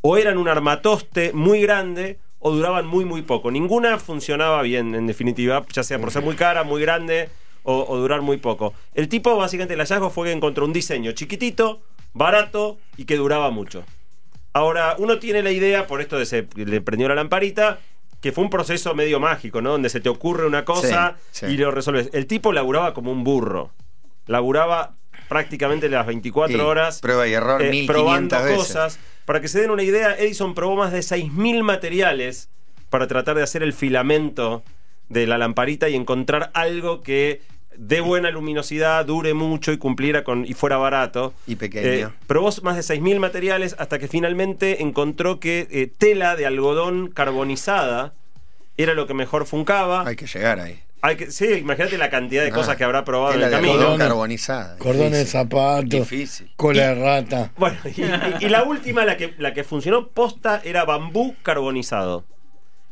o 0.00 0.16
eran 0.16 0.38
un 0.38 0.48
armatoste 0.48 1.32
muy 1.32 1.60
grande, 1.62 2.18
o 2.38 2.52
duraban 2.52 2.86
muy, 2.86 3.04
muy 3.04 3.22
poco. 3.22 3.50
Ninguna 3.50 3.98
funcionaba 3.98 4.62
bien, 4.62 4.94
en 4.94 5.06
definitiva, 5.06 5.64
ya 5.72 5.82
sea 5.82 5.98
por 5.98 6.10
ser 6.12 6.22
muy 6.22 6.36
cara, 6.36 6.62
muy 6.62 6.80
grande, 6.80 7.28
o, 7.64 7.84
o 7.88 7.96
durar 7.98 8.22
muy 8.22 8.36
poco. 8.36 8.74
El 8.94 9.08
tipo, 9.08 9.36
básicamente, 9.36 9.74
el 9.74 9.80
hallazgo 9.80 10.10
fue 10.10 10.28
que 10.28 10.32
encontró 10.32 10.64
un 10.64 10.72
diseño 10.72 11.12
chiquitito, 11.12 11.80
barato 12.14 12.78
y 12.96 13.04
que 13.04 13.16
duraba 13.16 13.50
mucho. 13.50 13.84
Ahora, 14.52 14.94
uno 14.98 15.18
tiene 15.18 15.42
la 15.42 15.50
idea, 15.50 15.86
por 15.86 16.00
esto 16.00 16.18
de 16.18 16.26
se 16.26 16.48
le 16.54 16.80
prendió 16.80 17.08
la 17.08 17.14
lamparita, 17.16 17.80
que 18.20 18.32
fue 18.32 18.42
un 18.44 18.50
proceso 18.50 18.94
medio 18.94 19.20
mágico, 19.20 19.60
¿no? 19.60 19.70
Donde 19.72 19.88
se 19.90 20.00
te 20.00 20.08
ocurre 20.08 20.46
una 20.46 20.64
cosa 20.64 21.16
Sí, 21.30 21.46
sí. 21.46 21.52
y 21.52 21.56
lo 21.56 21.70
resuelves. 21.70 22.10
El 22.12 22.26
tipo 22.26 22.52
laburaba 22.52 22.94
como 22.94 23.12
un 23.12 23.22
burro. 23.24 23.70
Laburaba 24.26 24.94
prácticamente 25.28 25.88
las 25.88 26.06
24 26.06 26.54
Sí, 26.56 26.60
horas. 26.60 27.00
prueba 27.00 27.26
y 27.28 27.32
error 27.34 27.62
eh, 27.62 27.70
1500 27.70 27.94
probando 27.96 28.42
veces. 28.44 28.56
cosas. 28.58 28.98
Para 29.24 29.40
que 29.40 29.48
se 29.48 29.60
den 29.60 29.70
una 29.70 29.82
idea, 29.82 30.14
Edison 30.18 30.54
probó 30.54 30.76
más 30.76 30.92
de 30.92 31.00
6.000 31.00 31.62
materiales 31.62 32.48
para 32.90 33.06
tratar 33.06 33.36
de 33.36 33.42
hacer 33.42 33.62
el 33.62 33.72
filamento 33.72 34.62
de 35.08 35.26
la 35.26 35.38
lamparita 35.38 35.88
y 35.88 35.94
encontrar 35.94 36.50
algo 36.54 37.02
que 37.02 37.42
dé 37.76 38.00
buena 38.00 38.30
luminosidad, 38.30 39.04
dure 39.04 39.34
mucho 39.34 39.70
y 39.72 39.78
cumpliera 39.78 40.24
con 40.24 40.44
y 40.44 40.54
fuera 40.54 40.78
barato. 40.78 41.32
Y 41.46 41.56
pequeño. 41.56 41.86
Eh, 41.86 42.08
probó 42.26 42.50
más 42.62 42.74
de 42.76 42.82
6.000 42.82 43.18
materiales 43.20 43.76
hasta 43.78 43.98
que 43.98 44.08
finalmente 44.08 44.82
encontró 44.82 45.38
que 45.38 45.68
eh, 45.70 45.86
tela 45.96 46.34
de 46.34 46.46
algodón 46.46 47.08
carbonizada 47.10 48.14
era 48.76 48.94
lo 48.94 49.06
que 49.06 49.14
mejor 49.14 49.46
funcaba. 49.46 50.06
Hay 50.06 50.16
que 50.16 50.26
llegar 50.26 50.58
ahí. 50.60 50.80
Hay 51.00 51.16
que, 51.16 51.30
sí, 51.30 51.46
imagínate 51.54 51.96
la 51.96 52.10
cantidad 52.10 52.42
de 52.42 52.48
Ah, 52.50 52.54
cosas 52.54 52.76
que 52.76 52.84
habrá 52.84 53.04
probado 53.04 53.34
en 53.34 53.42
el 53.42 53.50
camino. 53.50 53.74
Cordones. 53.74 53.98
carbonizada. 53.98 54.76
Cordones 54.78 55.12
de 55.12 55.24
zapatos, 55.26 55.88
Difícil. 55.90 56.50
cola 56.56 56.88
de 56.88 56.94
rata. 56.96 57.52
Bueno, 57.56 57.76
y, 57.84 58.02
y- 58.02 58.46
y 58.46 58.48
la 58.48 58.64
última, 58.64 59.04
la 59.04 59.16
que, 59.16 59.34
la 59.38 59.54
que 59.54 59.62
funcionó 59.64 60.08
posta, 60.08 60.60
era 60.64 60.84
bambú 60.84 61.36
carbonizado. 61.42 62.24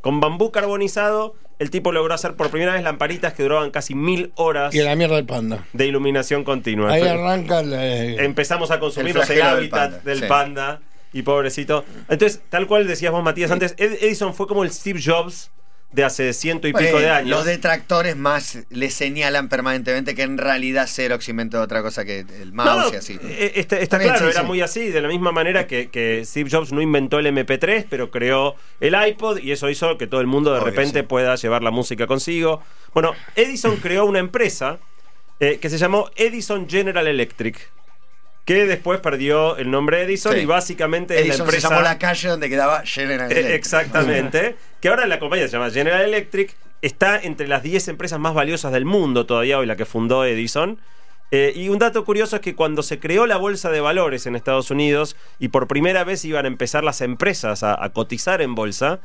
Con 0.00 0.20
bambú 0.20 0.52
carbonizado, 0.52 1.34
el 1.58 1.70
tipo 1.70 1.90
logró 1.90 2.14
hacer 2.14 2.34
por 2.36 2.50
primera 2.50 2.74
vez 2.74 2.82
lamparitas 2.84 3.32
que 3.32 3.42
duraban 3.42 3.70
casi 3.72 3.94
mil 3.94 4.30
horas 4.36 4.72
Y 4.74 4.80
a 4.80 4.84
la 4.84 4.94
mierda 4.94 5.16
del 5.16 5.26
panda. 5.26 5.64
de 5.72 5.86
iluminación 5.86 6.44
continua. 6.44 6.92
Ahí 6.92 7.02
arranca 7.02 7.60
el, 7.60 7.72
eh, 7.72 8.24
Empezamos 8.24 8.70
a 8.70 8.78
consumir 8.78 9.16
El 9.16 9.22
el, 9.22 9.28
del 9.28 9.42
hábitat 9.42 9.90
panda, 9.90 9.98
del 10.04 10.20
sí. 10.20 10.26
panda. 10.28 10.80
Y 11.12 11.22
pobrecito. 11.22 11.84
Entonces, 12.10 12.42
tal 12.50 12.66
cual 12.66 12.86
decías 12.86 13.10
vos, 13.10 13.22
Matías, 13.24 13.50
antes, 13.50 13.74
Ed- 13.78 13.98
Edison 14.02 14.34
fue 14.34 14.46
como 14.46 14.64
el 14.64 14.70
Steve 14.70 15.00
Jobs 15.02 15.50
de 15.92 16.04
hace 16.04 16.32
ciento 16.34 16.68
y 16.68 16.72
pico 16.72 16.82
Bueno, 16.82 16.98
de 16.98 17.10
años. 17.10 17.30
Los 17.30 17.44
detractores 17.46 18.16
más 18.16 18.58
le 18.70 18.90
señalan 18.90 19.48
permanentemente 19.48 20.14
que 20.14 20.22
en 20.22 20.36
realidad 20.36 20.86
Xerox 20.88 21.28
inventó 21.30 21.60
otra 21.62 21.80
cosa 21.82 22.04
que 22.04 22.20
el 22.40 22.52
mouse 22.52 22.66
No, 22.76 22.82
no, 22.88 22.92
y 22.92 22.96
así. 22.96 23.18
eh, 23.22 23.52
Está, 23.54 23.78
está 23.78 23.96
bien, 23.96 24.10
claro, 24.10 24.26
sí, 24.26 24.32
era 24.32 24.40
sí. 24.42 24.46
muy 24.46 24.60
así, 24.60 24.88
de 24.90 25.00
la 25.00 25.08
misma 25.08 25.32
manera 25.32 25.66
que, 25.66 25.88
que 25.88 26.22
Steve 26.26 26.50
Jobs 26.50 26.72
no 26.72 26.82
inventó 26.82 27.18
el 27.18 27.26
MP3, 27.26 27.86
pero 27.88 28.10
creó 28.10 28.56
el 28.80 28.94
iPod 29.08 29.38
y 29.38 29.52
eso 29.52 29.70
hizo 29.70 29.96
que 29.96 30.06
todo 30.06 30.20
el 30.20 30.26
mundo 30.26 30.52
de 30.52 30.58
Obvio, 30.58 30.70
repente 30.70 31.00
sí. 31.00 31.06
pueda 31.06 31.34
llevar 31.36 31.62
la 31.62 31.70
música 31.70 32.06
consigo. 32.06 32.62
Bueno, 32.92 33.12
Edison 33.34 33.76
creó 33.82 34.04
una 34.04 34.18
empresa 34.18 34.78
eh, 35.40 35.58
que 35.60 35.70
se 35.70 35.78
llamó 35.78 36.10
Edison 36.16 36.68
General 36.68 37.06
Electric, 37.06 37.70
que 38.46 38.64
después 38.64 39.00
perdió 39.00 39.56
el 39.58 39.70
nombre 39.70 40.02
Edison 40.02 40.32
Sí. 40.32 40.38
y 40.40 40.44
básicamente 40.46 41.20
es 41.20 41.28
la 41.28 41.34
empresa... 41.34 41.68
se 41.68 41.74
llamó 41.74 41.82
la 41.82 41.98
calle 41.98 42.28
donde 42.28 42.48
quedaba 42.48 42.80
General 42.86 43.30
Eh, 43.30 43.34
Electric. 43.40 43.54
Exactamente. 43.56 44.56
que 44.80 44.88
ahora 44.88 45.06
la 45.06 45.18
compañía 45.18 45.46
se 45.48 45.52
llama 45.58 45.68
General 45.70 46.00
Electric. 46.02 46.56
Está 46.80 47.18
entre 47.20 47.48
las 47.48 47.62
10 47.62 47.88
empresas 47.88 48.18
más 48.20 48.32
valiosas 48.34 48.72
del 48.72 48.84
mundo 48.86 49.26
todavía 49.26 49.58
hoy, 49.58 49.66
la 49.66 49.76
que 49.76 49.84
fundó 49.84 50.24
Edison. 50.24 50.78
Eh, 51.32 51.52
y 51.56 51.68
un 51.70 51.78
dato 51.80 52.04
curioso 52.04 52.36
es 52.36 52.42
que 52.42 52.54
cuando 52.54 52.82
se 52.84 53.00
creó 53.00 53.26
la 53.26 53.36
bolsa 53.36 53.70
de 53.70 53.80
valores 53.80 54.26
en 54.26 54.36
Estados 54.36 54.70
Unidos 54.70 55.16
y 55.40 55.48
por 55.48 55.66
primera 55.66 56.04
vez 56.04 56.24
iban 56.24 56.44
a 56.44 56.48
empezar 56.48 56.84
las 56.84 57.00
empresas 57.00 57.64
a, 57.64 57.82
a 57.84 57.88
cotizar 57.92 58.40
en 58.42 58.54
bolsa, 58.54 59.00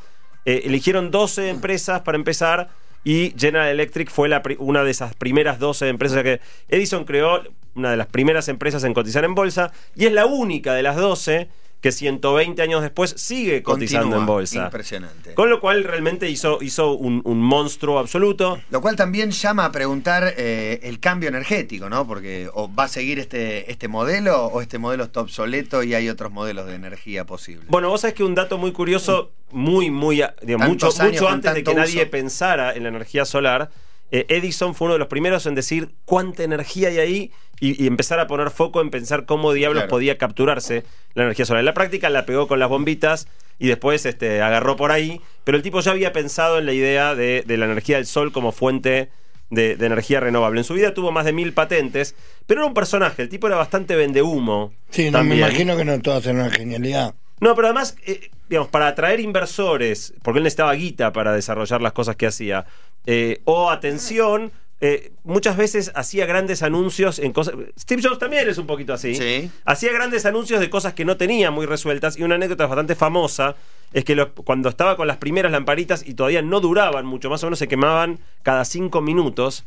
eh, 0.45 0.61
eligieron 0.65 1.09
12 1.09 1.49
empresas 1.49 2.01
para 2.01 2.15
empezar 2.17 2.69
y 3.03 3.33
General 3.37 3.67
Electric 3.67 4.09
fue 4.09 4.29
la 4.29 4.41
una 4.59 4.83
de 4.83 4.91
esas 4.91 5.15
primeras 5.15 5.59
12 5.59 5.87
empresas. 5.87 6.23
Que 6.23 6.39
Edison 6.69 7.05
creó 7.05 7.41
una 7.75 7.91
de 7.91 7.97
las 7.97 8.07
primeras 8.07 8.47
empresas 8.47 8.83
en 8.83 8.93
cotizar 8.93 9.23
en 9.23 9.35
bolsa 9.35 9.71
y 9.95 10.05
es 10.05 10.11
la 10.11 10.25
única 10.25 10.73
de 10.73 10.83
las 10.83 10.95
12 10.95 11.49
que 11.81 11.91
120 11.91 12.61
años 12.61 12.83
después 12.83 13.15
sigue 13.17 13.63
cotizando 13.63 14.03
Continúa. 14.03 14.19
en 14.21 14.25
bolsa. 14.27 14.65
Impresionante. 14.65 15.33
Con 15.33 15.49
lo 15.49 15.59
cual 15.59 15.83
realmente 15.83 16.29
hizo, 16.29 16.59
hizo 16.61 16.93
un, 16.93 17.21
un 17.25 17.41
monstruo 17.41 17.97
absoluto. 17.97 18.61
Lo 18.69 18.81
cual 18.81 18.95
también 18.95 19.31
llama 19.31 19.65
a 19.65 19.71
preguntar 19.71 20.35
eh, 20.37 20.79
el 20.83 20.99
cambio 20.99 21.29
energético, 21.29 21.89
¿no? 21.89 22.05
Porque 22.05 22.49
o 22.53 22.73
va 22.73 22.83
a 22.83 22.87
seguir 22.87 23.17
este, 23.17 23.69
este 23.71 23.87
modelo 23.87 24.45
o 24.45 24.61
este 24.61 24.77
modelo 24.77 25.03
está 25.05 25.21
obsoleto 25.21 25.81
y 25.81 25.95
hay 25.95 26.07
otros 26.07 26.31
modelos 26.31 26.67
de 26.67 26.75
energía 26.75 27.25
posibles. 27.25 27.67
Bueno, 27.67 27.89
vos 27.89 28.01
sabés 28.01 28.13
que 28.13 28.23
un 28.23 28.35
dato 28.35 28.59
muy 28.59 28.71
curioso, 28.71 29.31
muy, 29.49 29.89
muy, 29.89 30.23
digamos, 30.43 30.69
mucho, 30.69 31.27
antes 31.27 31.53
de 31.55 31.63
que 31.63 31.73
nadie 31.73 32.05
pensara 32.05 32.75
en 32.75 32.83
la 32.83 32.89
energía 32.89 33.25
solar, 33.25 33.71
eh, 34.11 34.25
Edison 34.27 34.75
fue 34.75 34.85
uno 34.85 34.93
de 34.93 34.99
los 34.99 35.07
primeros 35.07 35.47
en 35.47 35.55
decir 35.55 35.89
cuánta 36.05 36.43
energía 36.43 36.89
hay 36.89 36.99
ahí 36.99 37.31
y, 37.61 37.81
y 37.81 37.87
empezar 37.87 38.19
a 38.19 38.27
poner 38.27 38.49
foco 38.49 38.81
en 38.81 38.89
pensar 38.89 39.25
cómo 39.25 39.53
diablos 39.53 39.83
Claro. 39.83 39.89
podía 39.91 40.17
capturarse 40.17 40.83
la 41.13 41.23
energía 41.23 41.45
solar. 41.45 41.61
En 41.61 41.65
la 41.67 41.73
práctica 41.73 42.09
la 42.09 42.25
pegó 42.25 42.47
con 42.49 42.59
las 42.59 42.67
bombitas 42.67 43.27
y 43.59 43.67
después 43.67 44.05
este, 44.05 44.41
agarró 44.41 44.75
por 44.75 44.91
ahí, 44.91 45.21
pero 45.45 45.55
el 45.55 45.63
tipo 45.63 45.79
ya 45.79 45.91
había 45.91 46.11
pensado 46.11 46.57
en 46.57 46.65
la 46.65 46.73
idea 46.73 47.15
de, 47.15 47.43
de 47.45 47.57
la 47.57 47.65
energía 47.65 47.95
del 47.95 48.05
sol 48.07 48.31
como 48.33 48.51
fuente 48.51 49.09
de, 49.51 49.75
de 49.77 49.85
energía 49.85 50.19
renovable. 50.19 50.59
En 50.61 50.63
su 50.65 50.73
vida 50.73 50.93
tuvo 50.93 51.11
más 51.11 51.25
de 51.25 51.33
mil 51.33 51.53
patentes, 51.53 52.15
pero 52.47 52.61
era 52.61 52.67
un 52.67 52.73
personaje, 52.73 53.21
el 53.21 53.29
tipo 53.29 53.47
era 53.47 53.57
bastante 53.57 53.95
vendehumo. 53.95 54.73
Sí, 54.89 55.11
no, 55.11 55.23
me 55.23 55.35
imagino 55.37 55.77
que 55.77 55.85
no 55.85 55.99
todas 56.01 56.25
eran 56.25 56.37
una 56.41 56.49
genialidad. 56.49 57.13
No, 57.39 57.55
pero 57.55 57.67
además, 57.67 57.95
eh, 58.05 58.29
digamos, 58.49 58.69
para 58.69 58.87
atraer 58.87 59.19
inversores, 59.19 60.13
porque 60.23 60.37
él 60.37 60.43
necesitaba 60.43 60.73
guita 60.73 61.11
para 61.11 61.33
desarrollar 61.33 61.81
las 61.81 61.91
cosas 61.91 62.15
que 62.15 62.27
hacía, 62.27 62.65
eh, 63.05 63.41
o 63.45 63.69
atención, 63.69 64.51
eh, 64.81 65.11
muchas 65.23 65.55
veces 65.57 65.91
hacía 65.95 66.25
grandes 66.25 66.63
anuncios 66.63 67.19
en 67.19 67.31
cosas. 67.33 67.53
Steve 67.79 68.01
Jobs 68.03 68.17
también 68.19 68.49
es 68.49 68.57
un 68.57 68.65
poquito 68.67 68.93
así. 68.93 69.15
Sí. 69.15 69.51
Hacía 69.63 69.93
grandes 69.93 70.25
anuncios 70.25 70.59
de 70.59 70.69
cosas 70.69 70.93
que 70.93 71.05
no 71.05 71.17
tenía 71.17 71.51
muy 71.51 71.65
resueltas, 71.67 72.17
y 72.17 72.23
una 72.23 72.35
anécdota 72.35 72.65
bastante 72.65 72.95
famosa 72.95 73.55
es 73.93 74.03
que 74.05 74.15
lo- 74.15 74.33
cuando 74.33 74.69
estaba 74.69 74.97
con 74.97 75.07
las 75.07 75.17
primeras 75.17 75.51
lamparitas 75.51 76.03
y 76.07 76.15
todavía 76.15 76.41
no 76.41 76.59
duraban 76.61 77.05
mucho, 77.05 77.29
más 77.29 77.43
o 77.43 77.45
menos 77.47 77.59
se 77.59 77.67
quemaban 77.67 78.19
cada 78.43 78.65
cinco 78.65 79.01
minutos. 79.01 79.65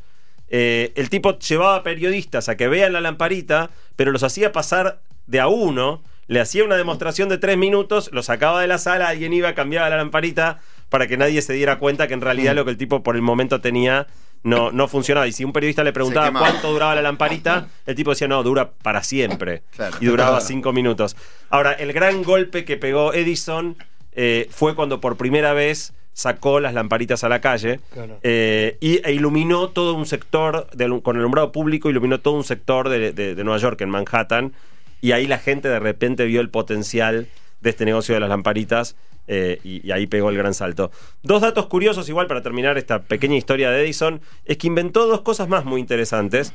eh, 0.51 0.93
el 0.95 1.09
tipo 1.09 1.39
llevaba 1.39 1.83
periodistas 1.83 2.49
a 2.51 2.57
que 2.57 2.69
vean 2.69 2.93
la 2.93 3.01
lamparita, 3.01 3.71
pero 3.97 4.13
los 4.13 4.23
hacía 4.23 4.53
pasar 4.53 5.01
de 5.27 5.41
a 5.41 5.49
uno, 5.49 6.03
le 6.27 6.39
hacía 6.41 6.65
una 6.65 6.77
demostración 6.77 7.29
de 7.31 7.39
tres 7.39 7.57
minutos, 7.57 8.11
lo 8.13 8.23
sacaba 8.23 8.61
de 8.61 8.67
la 8.67 8.77
sala, 8.79 9.09
alguien 9.09 9.33
iba, 9.33 9.55
cambiaba 9.55 9.89
la 9.89 9.97
lamparita 9.97 10.61
para 10.91 11.07
que 11.07 11.17
nadie 11.17 11.41
se 11.41 11.55
diera 11.55 11.79
cuenta 11.79 12.09
que 12.09 12.15
en 12.15 12.21
realidad 12.21 12.53
Mm. 12.53 12.57
lo 12.57 12.65
que 12.67 12.71
el 12.73 12.77
tipo 12.77 13.03
por 13.03 13.17
el 13.17 13.23
momento 13.23 13.61
tenía 13.63 14.07
no, 14.45 14.71
no 14.71 14.87
funcionaba. 14.89 15.27
Y 15.27 15.33
si 15.33 15.43
un 15.45 15.53
periodista 15.53 15.83
le 15.83 15.93
preguntaba 15.93 16.31
cuánto 16.39 16.71
duraba 16.73 16.95
la 16.95 17.03
lamparita, 17.03 17.67
el 17.87 17.95
tipo 17.97 18.11
decía, 18.11 18.29
no, 18.29 18.43
dura 18.43 18.71
para 18.71 19.03
siempre. 19.03 19.63
Claro. 19.75 19.97
Y 20.01 20.07
duraba 20.07 20.41
cinco 20.43 20.73
minutos. 20.73 21.17
Ahora, 21.51 21.73
el 21.73 21.93
gran 21.93 22.23
golpe 22.23 22.65
que 22.65 22.77
pegó 22.77 23.13
Edison 23.13 23.77
eh, 24.13 24.47
fue 24.51 24.75
cuando 24.77 25.01
por 25.01 25.17
primera 25.17 25.53
vez 25.55 25.93
sacó 26.13 26.61
las 26.61 26.75
lamparitas 26.75 27.25
a 27.25 27.29
la 27.29 27.41
calle 27.41 27.81
Claro. 27.93 28.21
eh, 28.23 28.77
y, 28.81 29.01
e 29.05 29.13
iluminó 29.13 29.71
todo 29.71 29.95
un 29.95 30.07
sector, 30.07 30.69
de 30.73 31.01
con 31.03 31.17
el 31.17 31.21
alumbrado 31.23 31.51
público, 31.51 31.91
iluminó 31.91 32.21
todo 32.21 32.35
un 32.35 32.45
sector 32.45 32.89
de, 32.89 33.13
de- 33.13 33.35
de 33.35 33.43
Nueva 33.45 33.59
York, 33.59 33.81
en 33.81 33.91
Manhattan, 33.91 34.53
y 35.01 35.11
ahí 35.11 35.27
la 35.27 35.39
gente 35.39 35.69
de 35.69 35.81
repente 35.81 36.25
vio 36.27 36.41
el 36.41 36.51
potencial 36.51 37.27
de 37.65 37.71
este 37.71 37.85
negocio 37.85 38.15
de 38.15 38.21
las 38.21 38.29
lamparitas 38.29 38.95
eh, 39.27 39.59
y, 39.65 39.85
y 39.85 39.91
ahí 39.91 40.07
pegó 40.07 40.31
el 40.31 40.37
gran 40.37 40.55
salto. 40.55 40.93
Dos 41.23 41.41
datos 41.41 41.67
curiosos, 41.67 42.09
igual 42.09 42.29
para 42.29 42.43
terminar 42.43 42.79
esta 42.79 43.03
pequeña 43.03 43.37
historia 43.37 43.71
de 43.71 43.83
Edison, 43.83 44.21
es 44.45 44.59
que 44.59 44.69
inventó 44.69 45.07
dos 45.07 45.23
cosas 45.23 45.49
más 45.49 45.65
muy 45.65 45.81
interesantes. 45.81 46.53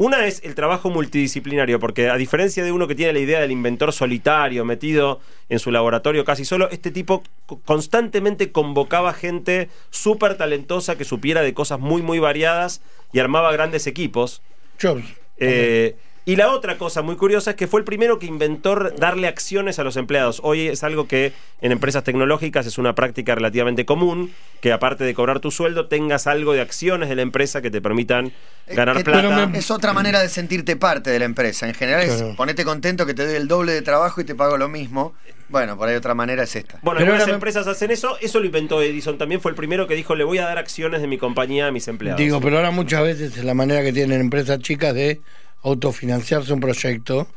Una 0.00 0.26
es 0.26 0.42
el 0.44 0.54
trabajo 0.54 0.90
multidisciplinario, 0.90 1.80
porque 1.80 2.08
a 2.08 2.16
diferencia 2.16 2.62
de 2.62 2.70
uno 2.70 2.86
que 2.86 2.94
tiene 2.94 3.12
la 3.12 3.18
idea 3.18 3.40
del 3.40 3.50
inventor 3.50 3.92
solitario, 3.92 4.64
metido 4.64 5.20
en 5.48 5.58
su 5.58 5.72
laboratorio 5.72 6.24
casi 6.24 6.44
solo, 6.44 6.68
este 6.70 6.92
tipo 6.92 7.24
co- 7.46 7.60
constantemente 7.64 8.52
convocaba 8.52 9.12
gente 9.12 9.68
súper 9.90 10.36
talentosa 10.36 10.96
que 10.96 11.04
supiera 11.04 11.42
de 11.42 11.52
cosas 11.52 11.80
muy, 11.80 12.02
muy 12.02 12.20
variadas 12.20 12.80
y 13.12 13.18
armaba 13.18 13.50
grandes 13.52 13.88
equipos. 13.88 14.40
Jobs. 14.80 15.04
Eh, 15.38 15.96
y 16.28 16.36
la 16.36 16.52
otra 16.52 16.76
cosa 16.76 17.00
muy 17.00 17.16
curiosa 17.16 17.50
es 17.52 17.56
que 17.56 17.66
fue 17.66 17.80
el 17.80 17.84
primero 17.84 18.18
que 18.18 18.26
inventó 18.26 18.74
darle 18.98 19.28
acciones 19.28 19.78
a 19.78 19.82
los 19.82 19.96
empleados. 19.96 20.40
Hoy 20.44 20.66
es 20.68 20.84
algo 20.84 21.08
que 21.08 21.32
en 21.62 21.72
empresas 21.72 22.04
tecnológicas 22.04 22.66
es 22.66 22.76
una 22.76 22.94
práctica 22.94 23.34
relativamente 23.34 23.86
común, 23.86 24.30
que 24.60 24.70
aparte 24.72 25.04
de 25.04 25.14
cobrar 25.14 25.40
tu 25.40 25.50
sueldo 25.50 25.86
tengas 25.86 26.26
algo 26.26 26.52
de 26.52 26.60
acciones 26.60 27.08
de 27.08 27.16
la 27.16 27.22
empresa 27.22 27.62
que 27.62 27.70
te 27.70 27.80
permitan 27.80 28.32
ganar 28.68 28.98
Eh, 28.98 29.04
plata. 29.04 29.22
pero 29.22 29.46
me- 29.48 29.58
Es 29.58 29.70
otra 29.70 29.94
manera 29.94 30.20
de 30.20 30.28
sentirte 30.28 30.76
parte 30.76 31.08
de 31.08 31.18
la 31.18 31.24
empresa. 31.24 31.66
En 31.66 31.72
general 31.72 32.04
Claro. 32.04 32.28
es 32.32 32.36
ponete 32.36 32.62
contento 32.62 33.06
que 33.06 33.14
te 33.14 33.24
doy 33.26 33.36
el 33.36 33.48
doble 33.48 33.72
de 33.72 33.80
trabajo 33.80 34.20
y 34.20 34.24
te 34.24 34.34
pago 34.34 34.58
lo 34.58 34.68
mismo. 34.68 35.14
Bueno, 35.48 35.78
por 35.78 35.88
ahí 35.88 35.96
otra 35.96 36.12
manera 36.14 36.42
es 36.42 36.54
esta. 36.54 36.78
Bueno, 36.82 36.98
Pero 36.98 37.12
algunas 37.12 37.28
me- 37.28 37.32
empresas 37.36 37.66
hacen 37.66 37.90
eso, 37.90 38.18
eso 38.20 38.38
lo 38.38 38.44
inventó 38.44 38.82
Edison 38.82 39.16
también, 39.16 39.40
fue 39.40 39.50
el 39.52 39.54
primero 39.56 39.86
que 39.86 39.94
dijo, 39.94 40.14
le 40.14 40.24
voy 40.24 40.36
a 40.36 40.44
dar 40.44 40.58
acciones 40.58 41.00
de 41.00 41.06
mi 41.06 41.16
compañía 41.16 41.68
a 41.68 41.70
mis 41.72 41.88
empleados. 41.88 42.20
Digo, 42.20 42.38
pero 42.42 42.56
ahora 42.58 42.70
muchas 42.70 43.02
veces 43.02 43.34
es 43.34 43.44
la 43.44 43.54
manera 43.54 43.82
que 43.82 43.94
tienen 43.94 44.20
empresas 44.20 44.58
chicas 44.58 44.92
de 44.92 45.22
autofinanciarse 45.62 46.52
un 46.52 46.60
proyecto. 46.60 47.28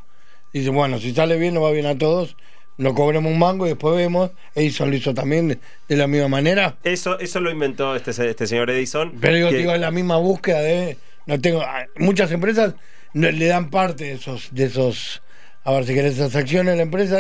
Dicen, 0.54 0.74
bueno, 0.74 1.00
si 1.00 1.14
sale 1.14 1.38
bien, 1.38 1.54
nos 1.54 1.64
va 1.64 1.72
bien 1.72 1.86
a 1.86 1.98
todos, 1.98 2.36
no 2.78 2.94
cobremos 2.94 3.32
un 3.32 3.40
mango 3.40 3.66
y 3.66 3.70
después 3.70 3.96
vemos. 3.96 4.32
Edison 4.56 4.90
lo 4.90 4.96
hizo 4.96 5.14
también 5.14 5.60
de, 5.88 5.96
la 5.96 6.08
misma 6.08 6.28
manera. 6.28 6.78
Eso, 6.84 7.20
eso 7.20 7.40
lo 7.40 7.52
inventó 7.52 7.96
este, 7.96 8.12
este 8.12 8.48
señor 8.48 8.70
Edison. 8.70 9.14
Pero 9.20 9.36
digo, 9.36 9.50
que- 9.50 9.58
digo, 9.58 9.74
es 9.74 9.82
la 9.82 9.92
misma 9.92 10.18
búsqueda 10.18 10.62
de. 10.62 10.98
No 11.28 11.40
tengo, 11.40 11.62
ah, 11.62 11.86
muchas 11.98 12.32
empresas 12.32 12.74
le 13.14 13.46
dan 13.46 13.70
parte 13.70 14.06
de 14.06 14.14
esos, 14.14 14.50
de 14.52 14.66
esos, 14.66 15.22
a 15.64 15.74
ver 15.74 15.86
si 15.86 15.94
querés, 15.94 16.16
esas 16.16 16.36
acciones 16.36 16.74
a 16.74 16.78
la 16.78 16.84
empresa 16.84 17.20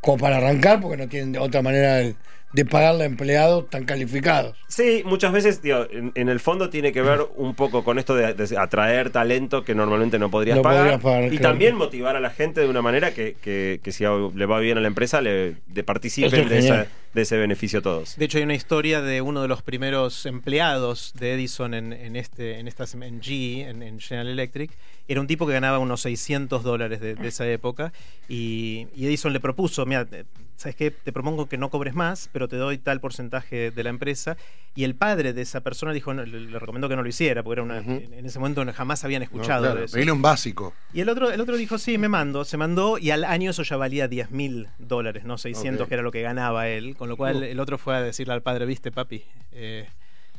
como 0.00 0.18
para 0.18 0.38
arrancar, 0.38 0.80
porque 0.80 0.96
no 0.96 1.08
tienen 1.08 1.36
otra 1.36 1.60
manera 1.60 1.96
de, 1.96 2.16
de 2.54 2.64
pagarle 2.64 3.02
a 3.02 3.06
empleados 3.06 3.68
tan 3.68 3.84
calificados. 3.84 4.56
Sí, 4.68 5.02
muchas 5.04 5.32
veces, 5.32 5.60
digo, 5.60 5.86
en, 5.90 6.12
en 6.14 6.28
el 6.28 6.38
fondo 6.40 6.70
tiene 6.70 6.92
que 6.92 7.02
ver 7.02 7.20
un 7.36 7.54
poco 7.54 7.82
con 7.84 7.98
esto 7.98 8.14
de, 8.14 8.32
de 8.32 8.56
atraer 8.56 9.10
talento 9.10 9.64
que 9.64 9.74
normalmente 9.74 10.18
no 10.18 10.30
podrías 10.30 10.56
No 10.56 10.62
pagar. 10.62 10.82
podrías 10.82 11.00
pagar, 11.02 11.24
y 11.34 11.38
claro. 11.38 11.52
también 11.52 11.74
motivar 11.76 12.14
a 12.16 12.20
la 12.20 12.30
gente 12.30 12.60
de 12.60 12.68
una 12.68 12.80
manera 12.80 13.12
que, 13.12 13.34
que- 13.42 13.80
que 13.82 13.92
si 13.92 14.04
le 14.04 14.46
va 14.46 14.60
bien 14.60 14.78
a 14.78 14.80
la 14.80 14.88
empresa, 14.88 15.20
le 15.20 15.56
de 15.66 15.82
participen 15.84 16.42
es 16.42 16.48
de, 16.50 16.58
esa-. 16.58 16.86
De 17.14 17.22
ese 17.22 17.36
beneficio 17.38 17.80
todos. 17.80 18.16
De 18.16 18.24
hecho, 18.24 18.38
hay 18.38 18.44
una 18.44 18.54
historia 18.54 19.00
de 19.00 19.20
uno 19.20 19.40
de 19.42 19.48
los 19.48 19.62
primeros 19.62 20.26
empleados 20.26 21.12
de 21.18 21.34
Edison 21.34 21.72
en, 21.74 21.92
en 21.92 22.16
este, 22.16 22.58
en 22.58 22.68
estas, 22.68 22.94
en 22.94 23.22
GE, 23.22 23.68
en, 23.68 23.82
en 23.82 24.00
General 24.00 24.28
Electric. 24.28 24.70
Era 25.06 25.20
un 25.20 25.26
tipo 25.26 25.46
que 25.46 25.52
ganaba 25.52 25.78
unos 25.78 26.00
600 26.02 26.62
dólares 26.62 27.00
de, 27.00 27.14
de 27.14 27.28
esa 27.28 27.46
época. 27.48 27.92
Y, 28.28 28.86
y 28.96 29.06
Edison 29.06 29.32
le 29.32 29.40
propuso: 29.40 29.84
Mira, 29.86 30.04
te- 30.06 30.24
¿sabes 30.56 30.76
qué? 30.76 30.90
Te 30.90 31.12
propongo 31.12 31.46
que 31.48 31.58
no 31.58 31.68
cobres 31.70 31.94
más, 31.94 32.30
pero 32.32 32.48
te 32.48 32.56
doy 32.56 32.78
tal 32.78 33.00
porcentaje 33.00 33.70
de 33.70 33.82
la 33.82 33.90
empresa. 33.90 34.36
Y 34.76 34.82
el 34.84 34.94
padre 34.94 35.32
de 35.34 35.42
esa 35.42 35.60
persona 35.60 35.92
dijo: 35.92 36.14
no, 36.14 36.24
le, 36.24 36.40
le 36.40 36.58
recomendó 36.58 36.88
que 36.88 36.96
no 36.96 37.02
lo 37.02 37.08
hiciera, 37.08 37.42
porque 37.42 37.60
era 37.60 37.62
una, 37.62 37.78
en, 37.78 38.14
en 38.14 38.24
ese 38.26 38.38
momento 38.38 38.64
jamás 38.72 39.04
habían 39.04 39.20
No, 39.20 39.24
escuchado 39.24 39.64
claro, 39.64 39.80
de 39.80 39.84
eso. 39.86 40.12
un 40.12 40.22
básico. 40.22 40.72
Y 40.94 41.00
el 41.00 41.08
otro, 41.10 41.30
el 41.30 41.40
otro 41.40 41.56
dijo, 41.58 41.76
sí, 41.76 41.98
me 41.98 42.08
mando. 42.08 42.44
Se 42.46 42.56
mandó 42.56 42.96
y 42.98 43.10
al 43.10 43.24
año 43.24 43.50
eso 43.50 43.62
ya 43.62 43.76
valía 43.76 44.08
10 44.08 44.30
mil 44.30 44.68
dólares, 44.78 45.24
no 45.24 45.36
600, 45.36 45.82
Ok. 45.82 45.88
que 45.88 45.94
era 45.94 46.02
lo 46.02 46.12
que 46.12 46.22
ganaba 46.22 46.66
él. 46.68 46.96
Con 47.04 47.10
lo 47.10 47.18
cual 47.18 47.36
Uh. 47.36 47.42
el 47.42 47.60
otro 47.60 47.76
fue 47.76 47.94
a 47.94 48.00
decirle 48.00 48.32
al 48.32 48.40
padre, 48.40 48.64
viste, 48.64 48.90
papi, 48.90 49.22
eh, 49.52 49.86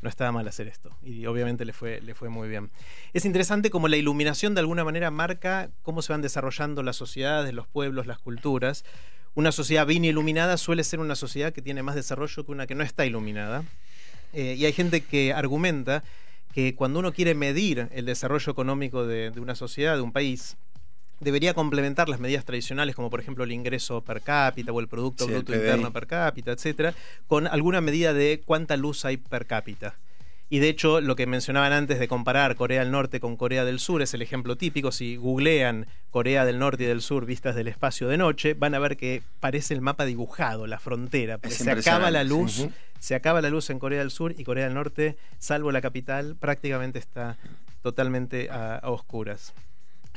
no 0.02 0.08
estaba 0.08 0.32
mal 0.32 0.48
hacer 0.48 0.66
esto. 0.66 0.90
Y 1.04 1.24
obviamente 1.26 1.64
le 1.64 1.72
fue, 1.72 2.00
le 2.00 2.12
fue 2.12 2.28
muy 2.28 2.48
bien. 2.48 2.72
Es 3.12 3.24
interesante 3.24 3.70
como 3.70 3.86
la 3.86 3.96
iluminación 3.96 4.52
de 4.56 4.62
alguna 4.62 4.82
manera 4.82 5.12
marca 5.12 5.70
cómo 5.82 6.02
se 6.02 6.12
van 6.12 6.22
desarrollando 6.22 6.82
las 6.82 6.96
sociedades, 6.96 7.54
los 7.54 7.68
pueblos, 7.68 8.08
las 8.08 8.18
culturas. 8.18 8.84
Una 9.36 9.52
sociedad 9.52 9.86
bien 9.86 10.04
iluminada 10.04 10.56
suele 10.56 10.82
ser 10.82 10.98
una 10.98 11.14
sociedad 11.14 11.52
que 11.52 11.62
tiene 11.62 11.84
más 11.84 11.94
desarrollo 11.94 12.44
que 12.44 12.50
una 12.50 12.66
que 12.66 12.74
no 12.74 12.82
está 12.82 13.06
iluminada. 13.06 13.62
Eh, 14.32 14.56
y 14.58 14.64
hay 14.64 14.72
gente 14.72 15.02
que 15.02 15.32
argumenta 15.32 16.02
que 16.52 16.74
cuando 16.74 16.98
uno 16.98 17.12
quiere 17.12 17.36
medir 17.36 17.88
el 17.92 18.06
desarrollo 18.06 18.50
económico 18.50 19.06
de, 19.06 19.30
de 19.30 19.38
una 19.38 19.54
sociedad, 19.54 19.94
de 19.94 20.00
un 20.00 20.10
país, 20.10 20.56
debería 21.20 21.54
complementar 21.54 22.08
las 22.08 22.20
medidas 22.20 22.44
tradicionales, 22.44 22.94
como 22.94 23.10
por 23.10 23.20
ejemplo 23.20 23.44
el 23.44 23.52
ingreso 23.52 24.02
per 24.02 24.20
cápita 24.22 24.72
o 24.72 24.80
el 24.80 24.88
Producto 24.88 25.26
Sí, 25.26 25.32
Bruto. 25.32 25.54
Interno 25.54 25.92
per 25.92 26.06
cápita, 26.06 26.52
etcétera, 26.52 26.94
con 27.26 27.46
alguna 27.46 27.80
medida 27.80 28.12
de 28.12 28.42
cuánta 28.44 28.76
luz 28.76 29.04
hay 29.04 29.16
per 29.16 29.46
cápita. 29.46 29.94
Y 30.48 30.60
de 30.60 30.68
hecho, 30.68 31.00
lo 31.00 31.16
que 31.16 31.26
mencionaban 31.26 31.72
antes 31.72 31.98
de 31.98 32.06
comparar 32.06 32.54
Corea 32.54 32.78
del 32.78 32.92
Norte 32.92 33.18
con 33.18 33.36
Corea 33.36 33.64
del 33.64 33.80
Sur 33.80 34.00
es 34.00 34.14
el 34.14 34.22
ejemplo 34.22 34.54
típico. 34.54 34.92
Si 34.92 35.16
googlean 35.16 35.88
Corea 36.12 36.44
del 36.44 36.60
Norte 36.60 36.84
y 36.84 36.86
del 36.86 37.00
Sur 37.00 37.26
vistas 37.26 37.56
del 37.56 37.66
espacio 37.66 38.06
de 38.06 38.16
noche, 38.16 38.54
van 38.54 38.72
a 38.74 38.78
ver 38.78 38.96
que 38.96 39.22
parece 39.40 39.74
el 39.74 39.80
mapa 39.80 40.04
dibujado, 40.04 40.68
la 40.68 40.78
frontera. 40.78 41.38
porque 41.38 41.56
se 41.56 41.68
acaba 41.68 42.12
la 42.12 42.22
luz, 42.22 42.68
se 43.00 43.16
acaba 43.16 43.40
la 43.42 43.50
luz 43.50 43.70
en 43.70 43.80
Corea 43.80 43.98
del 43.98 44.12
Sur 44.12 44.36
y 44.38 44.44
Corea 44.44 44.66
del 44.66 44.74
Norte, 44.74 45.16
salvo 45.40 45.72
la 45.72 45.80
capital, 45.80 46.36
prácticamente 46.38 47.00
está 47.00 47.36
totalmente 47.82 48.48
a, 48.48 48.76
a 48.76 48.90
oscuras. 48.90 49.52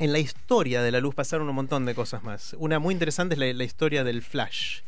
En 0.00 0.12
la 0.14 0.18
historia 0.18 0.80
de 0.80 0.90
la 0.90 0.98
luz 0.98 1.14
pasaron 1.14 1.46
un 1.50 1.54
montón 1.54 1.84
de 1.84 1.94
cosas 1.94 2.22
más. 2.22 2.56
Una 2.58 2.78
muy 2.78 2.94
interesante 2.94 3.34
es 3.34 3.54
la, 3.54 3.64
historia 3.64 4.02
del 4.02 4.22
flash, 4.22 4.80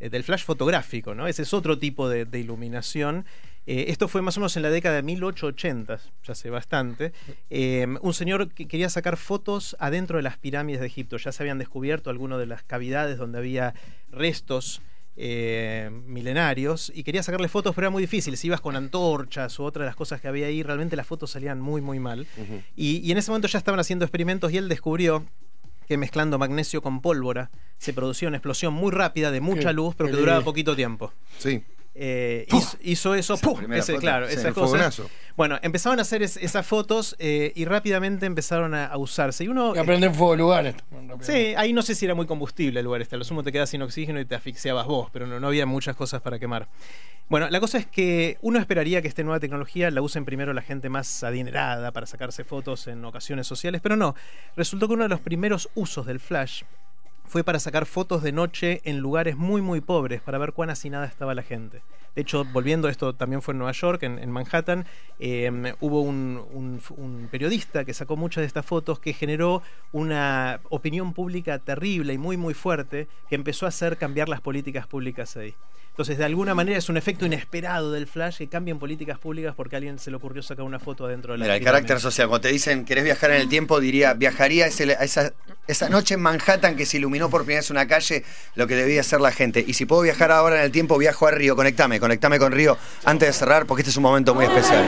eh, 0.00 0.10
del 0.10 0.24
flash 0.24 0.42
fotográfico, 0.42 1.14
¿no? 1.14 1.28
Ese 1.28 1.42
es 1.42 1.54
otro 1.54 1.78
tipo 1.78 2.08
de, 2.08 2.26
iluminación. 2.36 3.24
Eh, 3.68 3.84
esto 3.86 4.08
fue 4.08 4.20
más 4.20 4.36
o 4.36 4.40
menos 4.40 4.56
en 4.56 4.64
la 4.64 4.70
década 4.70 4.96
de 4.96 5.02
1880, 5.04 6.00
ya 6.24 6.32
hace 6.32 6.50
bastante. 6.50 7.12
Eh, 7.50 7.86
un 8.00 8.12
señor 8.12 8.52
que 8.52 8.66
quería 8.66 8.90
sacar 8.90 9.16
fotos 9.16 9.76
adentro 9.78 10.16
de 10.16 10.24
las 10.24 10.38
pirámides 10.38 10.80
de 10.80 10.88
Egipto. 10.88 11.18
Ya 11.18 11.30
se 11.30 11.40
habían 11.44 11.58
descubierto 11.58 12.10
algunas 12.10 12.40
de 12.40 12.46
las 12.46 12.64
cavidades 12.64 13.16
donde 13.16 13.38
había 13.38 13.74
restos 14.10 14.82
eh, 15.20 15.90
milenarios 16.06 16.92
y 16.94 17.02
quería 17.02 17.24
sacarle 17.24 17.48
fotos, 17.48 17.74
pero 17.74 17.86
era 17.86 17.90
muy 17.90 18.02
difícil. 18.02 18.36
Si 18.36 18.46
ibas 18.46 18.60
con 18.60 18.76
antorchas 18.76 19.58
u 19.58 19.64
otra 19.64 19.82
de 19.82 19.86
las 19.88 19.96
cosas 19.96 20.20
que 20.20 20.28
había 20.28 20.46
ahí, 20.46 20.62
realmente 20.62 20.94
las 20.94 21.06
fotos 21.08 21.32
salían 21.32 21.60
muy, 21.60 21.80
muy 21.80 21.98
mal. 21.98 22.26
y, 22.76 22.98
y 22.98 23.10
en 23.10 23.18
ese 23.18 23.30
momento 23.32 23.48
ya 23.48 23.58
estaban 23.58 23.80
haciendo 23.80 24.04
experimentos 24.04 24.52
y 24.52 24.58
él 24.58 24.68
descubrió 24.68 25.26
que 25.88 25.96
mezclando 25.96 26.38
magnesio 26.38 26.82
con 26.82 27.00
pólvora 27.00 27.50
se 27.78 27.92
producía 27.92 28.28
una 28.28 28.36
explosión 28.36 28.74
muy 28.74 28.92
rápida 28.92 29.30
de 29.30 29.40
mucha 29.40 29.72
luz, 29.72 29.94
pero 29.96 30.10
que 30.10 30.16
duraba 30.16 30.42
poquito 30.44 30.76
tiempo. 30.76 31.12
Sí. 31.38 31.62
Eh, 32.00 32.46
hizo, 32.52 32.76
hizo 32.80 33.14
eso, 33.16 33.34
Esa 33.34 33.42
¡puf! 33.44 33.60
Ese, 33.72 33.92
foto, 33.94 34.00
claro, 34.00 34.26
esas 34.28 34.54
cosas. 34.54 34.70
fogonazo. 34.70 35.10
Bueno, 35.36 35.58
empezaron 35.62 35.98
a 35.98 36.02
hacer 36.02 36.22
es- 36.22 36.36
esas 36.36 36.64
fotos 36.64 37.16
eh, 37.18 37.52
y 37.56 37.64
rápidamente 37.64 38.24
empezaron 38.26 38.72
a, 38.74 38.86
a 38.86 38.96
usarse. 38.98 39.42
Y 39.42 39.48
uno. 39.48 39.74
Y 39.74 39.78
aprender 39.78 40.12
fuego 40.12 40.32
de 40.32 40.38
lugares. 40.38 40.74
Sí, 41.22 41.54
ahí 41.56 41.72
no 41.72 41.82
sé 41.82 41.96
si 41.96 42.04
era 42.04 42.14
muy 42.14 42.26
combustible 42.26 42.78
el 42.80 42.84
lugar 42.84 43.02
este. 43.02 43.16
A 43.16 43.18
lo 43.18 43.24
sumo 43.24 43.42
te 43.42 43.50
quedas 43.50 43.70
sin 43.70 43.82
oxígeno 43.82 44.20
y 44.20 44.24
te 44.24 44.36
asfixiabas 44.36 44.86
vos, 44.86 45.08
pero 45.12 45.26
no, 45.26 45.40
no 45.40 45.48
había 45.48 45.66
muchas 45.66 45.96
cosas 45.96 46.20
para 46.22 46.38
quemar. 46.38 46.68
Bueno, 47.28 47.50
la 47.50 47.58
cosa 47.60 47.78
es 47.78 47.86
que 47.86 48.38
uno 48.42 48.58
esperaría 48.60 49.02
que 49.02 49.08
esta 49.08 49.22
nueva 49.24 49.40
tecnología 49.40 49.90
la 49.90 50.00
usen 50.00 50.24
primero 50.24 50.52
la 50.54 50.62
gente 50.62 50.88
más 50.88 51.24
adinerada 51.24 51.90
para 51.92 52.06
sacarse 52.06 52.44
fotos 52.44 52.86
en 52.86 53.04
ocasiones 53.04 53.46
sociales, 53.46 53.80
pero 53.82 53.96
no. 53.96 54.14
Resultó 54.56 54.86
que 54.86 54.94
uno 54.94 55.02
de 55.02 55.08
los 55.10 55.20
primeros 55.20 55.68
usos 55.74 56.06
del 56.06 56.20
flash 56.20 56.62
fue 57.28 57.44
para 57.44 57.58
sacar 57.60 57.86
fotos 57.86 58.22
de 58.22 58.32
noche 58.32 58.80
en 58.84 58.98
lugares 58.98 59.36
muy 59.36 59.62
muy 59.62 59.80
pobres 59.80 60.20
para 60.20 60.38
ver 60.38 60.52
cuán 60.52 60.70
hacinada 60.70 61.06
estaba 61.06 61.34
la 61.34 61.42
gente. 61.42 61.82
De 62.16 62.22
hecho, 62.22 62.44
volviendo, 62.46 62.88
esto 62.88 63.14
también 63.14 63.42
fue 63.42 63.52
en 63.52 63.58
Nueva 63.58 63.72
York, 63.72 64.02
en, 64.02 64.30
Manhattan, 64.30 64.86
eh, 65.20 65.74
hubo 65.80 66.00
un- 66.00 66.80
un 66.96 67.28
periodista 67.30 67.84
que 67.84 67.94
sacó 67.94 68.16
muchas 68.16 68.42
de 68.42 68.46
estas 68.46 68.66
fotos 68.66 68.98
que 68.98 69.12
generó 69.12 69.62
una 69.92 70.60
opinión 70.70 71.12
pública 71.12 71.58
terrible 71.58 72.12
y 72.14 72.18
muy 72.18 72.36
muy 72.36 72.54
fuerte 72.54 73.06
que 73.28 73.34
empezó 73.36 73.66
a 73.66 73.68
hacer 73.68 73.96
cambiar 73.98 74.28
las 74.28 74.40
políticas 74.40 74.86
públicas 74.86 75.36
ahí. 75.36 75.54
Entonces, 75.98 76.16
de 76.16 76.26
alguna 76.26 76.54
manera 76.54 76.78
es 76.78 76.88
un 76.88 76.96
efecto 76.96 77.26
inesperado 77.26 77.90
del 77.90 78.06
flash 78.06 78.36
que 78.38 78.46
cambian 78.46 78.78
políticas 78.78 79.18
públicas 79.18 79.52
porque 79.56 79.74
a 79.74 79.78
alguien 79.78 79.98
se 79.98 80.12
le 80.12 80.16
ocurrió 80.16 80.44
sacar 80.44 80.64
una 80.64 80.78
foto 80.78 81.06
adentro 81.06 81.32
de 81.32 81.38
la 81.40 81.46
Mira, 81.46 81.56
el 81.56 81.64
carácter 81.64 81.98
social. 81.98 82.28
Cuando 82.28 82.42
te 82.42 82.52
dicen 82.52 82.84
querés 82.84 83.02
viajar 83.02 83.32
en 83.32 83.38
el 83.40 83.48
tiempo, 83.48 83.80
diría, 83.80 84.14
viajaría 84.14 84.66
a, 84.66 84.68
ese- 84.68 84.92
a 84.96 85.02
esa, 85.02 85.32
esa 85.66 85.88
noche 85.88 86.14
en 86.14 86.20
Manhattan 86.20 86.76
que 86.76 86.86
se 86.86 86.98
iluminó 86.98 87.28
por 87.28 87.40
primera 87.42 87.62
vez 87.62 87.70
una 87.70 87.88
calle, 87.88 88.22
lo 88.54 88.68
que 88.68 88.76
debía 88.76 89.00
hacer 89.00 89.20
la 89.20 89.32
gente. 89.32 89.64
Y 89.66 89.72
si 89.74 89.86
puedo 89.86 90.02
viajar 90.02 90.30
ahora 90.30 90.58
en 90.58 90.62
el 90.66 90.70
tiempo, 90.70 90.96
viajo 90.98 91.26
a 91.26 91.32
Río. 91.32 91.56
Conectame, 91.56 91.98
conectame 91.98 92.38
con 92.38 92.52
Río 92.52 92.78
antes 93.04 93.26
de 93.30 93.32
cerrar, 93.32 93.66
porque 93.66 93.80
este 93.82 93.90
es 93.90 93.96
un 93.96 94.04
momento 94.04 94.36
muy 94.36 94.44
especial. 94.44 94.84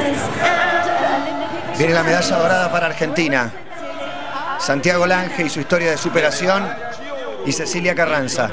Viene 1.76 1.92
la 1.92 2.04
medalla 2.04 2.36
dorada 2.36 2.70
para 2.70 2.86
Argentina. 2.86 3.52
Santiago 4.60 5.08
Lange 5.08 5.42
y 5.42 5.48
su 5.50 5.58
historia 5.58 5.90
de 5.90 5.96
superación. 5.96 6.68
Y 7.46 7.50
Cecilia 7.52 7.96
Carranza. 7.96 8.50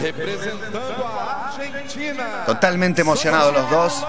Representando 0.00 1.06
a 1.06 1.48
Argentina. 1.48 2.44
Totalmente 2.46 3.02
emocionados 3.02 3.52
los 3.52 3.70
dos. 3.70 4.06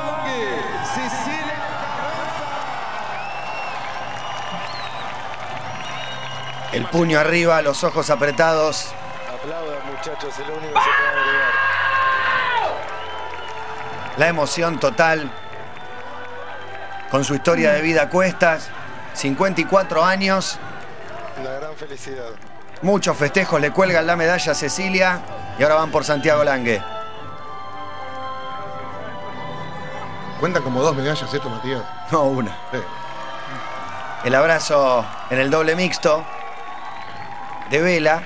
El 6.72 6.86
puño 6.86 7.20
arriba, 7.20 7.62
los 7.62 7.84
ojos 7.84 8.10
apretados. 8.10 8.94
Aplaudan 9.34 9.86
muchachos, 9.88 10.34
es 10.40 10.48
lo 10.48 10.56
único 10.56 10.74
que 10.74 10.80
se 10.80 10.90
puede 10.98 11.10
agregar. 11.10 11.52
La 14.18 14.28
emoción 14.28 14.80
total. 14.80 15.30
Con 17.10 17.26
su 17.26 17.36
historia 17.36 17.74
de 17.74 17.82
vida 17.82 18.04
a 18.04 18.10
cuestas. 18.10 18.70
54 19.14 20.06
años, 20.06 20.58
Una 21.38 21.52
gran 21.52 21.76
felicidad. 21.76 22.30
Muchos 22.82 23.18
festejos, 23.18 23.60
le 23.62 23.72
cuelgan 23.72 24.06
la 24.06 24.16
medalla 24.16 24.52
a 24.52 24.56
Cecilia 24.56 25.22
y 25.58 25.64
ahora 25.64 25.76
van 25.76 25.92
por 25.92 26.04
Santiago 26.04 26.44
Lange. 26.44 26.82
Cuentan 30.40 30.64
como 30.64 30.82
dos 30.82 30.96
medallas 30.96 31.32
esto, 31.32 31.50
Matías. 31.50 31.84
No, 32.12 32.24
una. 32.24 32.52
Sí. 32.72 32.80
El 34.24 34.36
abrazo 34.36 35.06
en 35.30 35.40
el 35.40 35.50
doble 35.50 35.76
mixto 35.76 36.24
de 37.70 37.82
vela, 37.82 38.24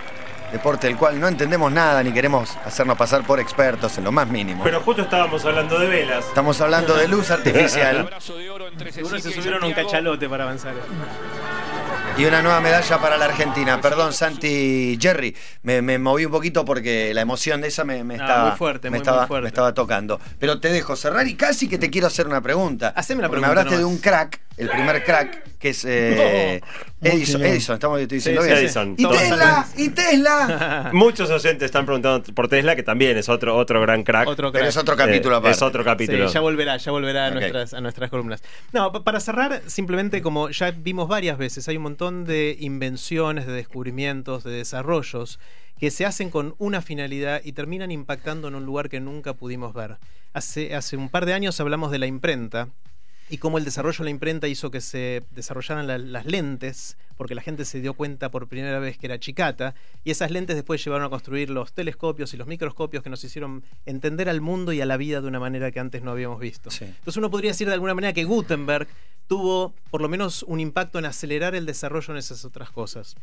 deporte 0.52 0.88
del 0.88 0.98
cual 0.98 1.20
no 1.20 1.28
entendemos 1.28 1.72
nada 1.72 2.02
ni 2.04 2.12
queremos 2.12 2.58
hacernos 2.66 2.98
pasar 2.98 3.24
por 3.24 3.40
expertos 3.40 3.98
en 3.98 4.06
lo 4.06 4.12
más 4.12 4.28
mínimo. 4.28 4.64
Pero 4.64 4.82
justo 4.82 5.02
estábamos 5.04 5.44
hablando 5.46 5.78
de 5.78 5.88
velas. 5.88 6.26
Estamos 6.26 6.60
hablando 6.62 6.96
de 6.96 7.08
luz 7.08 7.32
artificial 7.32 8.10
Seguro 8.92 9.20
se 9.20 9.32
subieron 9.32 9.64
a 9.64 9.68
un 9.68 9.74
cachalote 9.74 10.28
para 10.30 10.46
avanzar. 10.46 10.74
Y 12.18 12.24
una 12.24 12.42
nueva 12.42 12.62
medalla 12.62 12.98
para 13.00 13.18
la 13.18 13.26
Argentina. 13.26 13.82
Perdón, 13.82 14.14
Santi 14.14 14.98
Jerry, 15.02 15.36
me, 15.64 15.82
me 15.82 16.00
moví 16.00 16.26
un 16.26 16.32
poquito 16.32 16.64
porque 16.64 17.14
la 17.14 17.22
emoción 17.22 17.60
de 17.60 17.68
esa 17.68 17.84
me, 17.84 18.00
estaba, 18.00 18.50
muy 18.50 18.58
fuerte, 18.58 18.90
me, 18.90 18.98
muy, 18.98 19.00
estaba, 19.00 19.20
muy 19.20 19.28
fuerte. 19.28 19.44
me 19.44 19.48
estaba 19.50 19.74
tocando. 19.74 20.20
Pero 20.40 20.62
te 20.62 20.70
dejo 20.70 20.96
cerrar 20.96 21.28
y 21.28 21.36
casi 21.36 21.68
que 21.68 21.78
te 21.78 21.90
quiero 21.90 22.08
hacer 22.08 22.26
una 22.28 22.42
pregunta. 22.42 22.94
Haceme 22.96 23.22
la 23.22 23.30
pregunta 23.30 23.48
Me 23.54 23.60
hablaste 23.60 23.78
de 23.78 23.86
un 23.86 23.98
crack, 23.98 24.40
el 24.58 24.70
primer 24.70 25.04
crack, 25.04 25.58
que 25.60 25.70
es 25.70 25.84
eh, 25.86 26.62
No, 27.02 27.10
Edison. 27.10 27.44
Edison, 27.44 27.74
estamos 27.76 28.00
estoy 28.00 28.18
diciendo 28.18 28.42
Sí, 28.42 28.48
bien. 28.48 28.58
sí, 28.58 28.64
Edison. 28.66 28.96
Y 28.98 29.08
Tesla, 29.08 29.68
y 29.78 29.90
Tesla. 29.90 30.90
Muchos 30.94 31.30
oyentes 31.30 31.64
están 31.66 31.86
preguntando 31.86 32.24
por 32.34 32.48
Tesla, 32.48 32.76
que 32.76 32.84
también 32.84 33.18
es 33.18 33.28
otro, 33.30 33.56
otro 33.58 33.82
gran 33.82 34.04
crack. 34.04 34.28
Otro 34.28 34.52
Pero 34.52 34.66
es 34.68 34.78
otro 34.78 34.96
capítulo 34.96 35.36
Eh, 35.36 35.38
aparte. 35.40 35.56
Es 35.58 35.62
otro 35.62 35.84
capítulo. 35.84 36.28
Sí, 36.28 36.34
ya 36.34 36.40
volverá, 36.40 36.78
ya 36.78 36.92
volverá 36.92 37.28
a, 37.28 37.32
nuestras, 37.32 37.74
a 37.74 37.82
nuestras 37.82 38.10
columnas. 38.10 38.42
No, 38.72 38.92
pa- 38.92 39.04
para 39.04 39.20
cerrar, 39.20 39.62
simplemente 39.68 40.22
como 40.22 40.50
ya 40.50 40.72
vimos 40.72 41.08
varias 41.08 41.38
veces, 41.38 41.68
hay 41.68 41.78
un 41.78 41.84
montón 41.84 42.24
de 42.26 42.56
invenciones, 42.60 43.46
de 43.48 43.54
descubrimientos, 43.54 44.44
de 44.44 44.52
desarrollos 44.52 45.40
que 45.80 45.92
se 45.92 46.06
hacen 46.06 46.30
con 46.30 46.56
una 46.58 46.82
finalidad 46.82 47.42
y 47.44 47.52
terminan 47.52 47.92
impactando 47.92 48.48
en 48.48 48.56
un 48.56 48.66
lugar 48.66 48.88
que 48.90 49.02
nunca 49.02 49.34
pudimos 49.34 49.74
ver. 49.74 49.98
Hace, 50.34 50.74
hace 50.74 50.96
un 50.96 51.10
par 51.10 51.26
de 51.26 51.34
años 51.34 51.60
hablamos 51.60 51.92
de 51.92 52.00
la 52.00 52.06
imprenta 52.08 52.70
y 53.30 53.38
cómo 53.38 53.58
el 53.58 53.66
desarrollo 53.66 53.98
de 54.00 54.04
la 54.06 54.10
imprenta 54.12 54.48
hizo 54.48 54.70
que 54.72 54.82
se 54.82 55.24
desarrollaran 55.32 55.88
la- 55.88 55.98
las 55.98 56.26
lentes, 56.26 56.98
porque 57.18 57.34
la 57.34 57.42
gente 57.42 57.66
se 57.66 57.82
dio 57.82 57.94
cuenta 57.94 58.30
por 58.30 58.48
primera 58.48 58.78
vez 58.80 58.98
que 58.98 59.08
era 59.08 59.20
chicata, 59.20 59.74
y 60.04 60.12
esas 60.12 60.30
lentes 60.32 60.56
después 60.56 60.84
llevaron 60.84 61.08
a 61.08 61.10
construir 61.10 61.50
los 61.50 61.74
telescopios 61.74 62.34
y 62.34 62.38
los 62.38 62.48
microscopios 62.48 63.02
que 63.04 63.10
nos 63.10 63.24
hicieron 63.24 63.64
entender 63.86 64.30
al 64.30 64.42
mundo 64.42 64.74
y 64.74 64.82
a 64.82 64.86
la 64.86 64.98
vida 64.98 65.22
de 65.22 65.28
una 65.28 65.40
manera 65.40 65.72
que 65.72 65.80
antes 65.80 66.04
no 66.04 66.12
habíamos 66.12 66.40
visto. 66.40 66.70
Sí. 66.70 66.86
Entonces 66.86 67.18
uno 67.18 67.32
podría 67.32 67.52
decir 67.52 67.68
de 67.68 67.74
alguna 67.74 67.94
manera 67.96 68.14
que 68.14 68.26
Gutenberg 68.26 68.88
tuvo 69.28 69.74
por 69.90 70.02
lo 70.02 70.10
menos 70.10 70.44
un 70.44 70.60
impacto 70.60 71.00
en 71.00 71.06
acelerar 71.06 71.56
el 71.56 71.66
desarrollo 71.66 72.12
en 72.14 72.18
esas 72.18 72.46
otras 72.46 72.70
cosas. 72.70 73.16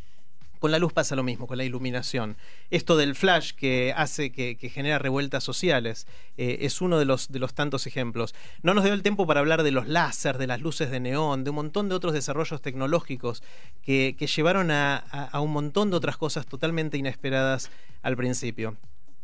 Con 0.62 0.70
la 0.70 0.78
luz 0.78 0.92
pasa 0.92 1.16
lo 1.16 1.24
mismo, 1.24 1.48
con 1.48 1.58
la 1.58 1.64
iluminación. 1.64 2.36
Esto 2.70 2.96
del 2.96 3.16
flash 3.16 3.50
que 3.50 3.92
hace 3.96 4.30
que, 4.30 4.54
genera 4.72 5.00
revueltas 5.00 5.42
sociales 5.42 6.06
eh, 6.36 6.58
es 6.60 6.80
uno 6.80 7.00
de 7.00 7.04
los, 7.04 7.28
tantos 7.52 7.88
ejemplos. 7.88 8.32
No 8.62 8.72
nos 8.72 8.84
dio 8.84 8.92
el 8.92 9.02
tiempo 9.02 9.26
para 9.26 9.40
hablar 9.40 9.64
de 9.64 9.72
los 9.72 9.88
láser, 9.88 10.38
de 10.38 10.46
las 10.46 10.60
luces 10.60 10.92
de 10.92 11.00
neón, 11.00 11.42
de 11.42 11.50
un 11.50 11.56
montón 11.56 11.88
de 11.88 11.96
otros 11.96 12.12
desarrollos 12.12 12.62
tecnológicos 12.62 13.42
que, 13.82 14.14
llevaron 14.14 14.70
a 14.70 15.40
un 15.42 15.50
montón 15.50 15.90
de 15.90 15.96
otras 15.96 16.16
cosas 16.16 16.46
totalmente 16.46 16.96
inesperadas 16.96 17.68
al 18.02 18.16
principio. 18.16 18.76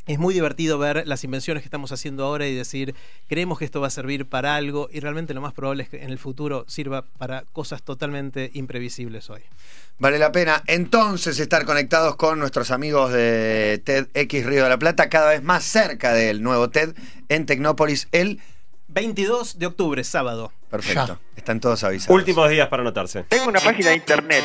Es 0.09 0.18
muy 0.18 0.33
divertido 0.33 0.79
ver 0.79 1.07
las 1.07 1.23
invenciones 1.23 1.62
que 1.62 1.66
estamos 1.66 1.92
haciendo 1.92 2.25
ahora 2.25 2.47
y 2.47 2.55
decir, 2.55 2.94
creemos 3.29 3.59
que 3.59 3.66
esto 3.66 3.83
va 3.83 3.88
a 3.88 3.90
servir 3.90 4.27
para 4.27 4.57
algo 4.57 4.88
y 4.90 5.01
realmente 5.01 5.35
lo 5.35 5.42
más 5.42 5.53
probable 5.53 5.83
es 5.83 5.90
que 5.90 6.03
en 6.03 6.09
el 6.09 6.18
futuro 6.18 6.64
sirva 6.66 7.03
para 7.18 7.44
cosas 7.53 7.83
totalmente 7.83 8.51
imprevisibles 8.55 9.29
hoy. 9.29 9.42
Vale 9.99 10.18
la 10.18 10.33
pena 10.33 10.62
entonces 10.66 11.38
estar 11.38 11.66
conectados 11.66 12.16
con 12.16 12.38
nuestros 12.38 12.71
amigos 12.71 13.12
de 13.12 13.83
TEDx 13.85 14.47
Río 14.47 14.62
de 14.62 14.71
la 14.71 14.79
Plata, 14.79 15.11
cada 15.11 15.29
vez 15.29 15.42
más 15.42 15.62
cerca 15.62 16.14
del 16.14 16.42
nuevo 16.42 16.71
TED 16.71 16.94
en 17.29 17.44
Tecnópolis. 17.44 18.09
El 18.11 18.40
22 18.88 19.59
de 19.59 19.66
octubre, 19.66 20.03
sábado. 20.05 20.53
perfecto. 20.71 21.07
Ya. 21.07 21.18
Están 21.37 21.61
todos 21.61 21.85
avisados. 21.85 22.14
Últimos 22.14 22.49
días 22.49 22.68
para 22.68 22.81
anotarse. 22.81 23.25
Tengo 23.25 23.49
una 23.49 23.61
página 23.61 23.90
de 23.90 23.97
internet. 23.97 24.44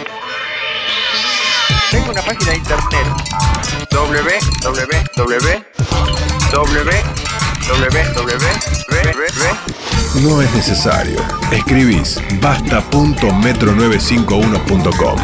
Tengo 1.89 2.11
una 2.11 2.21
página 2.21 2.51
de 2.51 2.57
internet. 2.57 3.62
Www. 3.93 5.53
No 10.21 10.41
es 10.41 10.53
necesario. 10.53 11.19
Escribís 11.51 12.19
basta.metro951.com. 12.41 15.19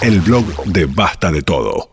El 0.00 0.20
blog 0.20 0.64
de 0.64 0.86
Basta 0.86 1.30
de 1.30 1.42
Todo. 1.42 1.91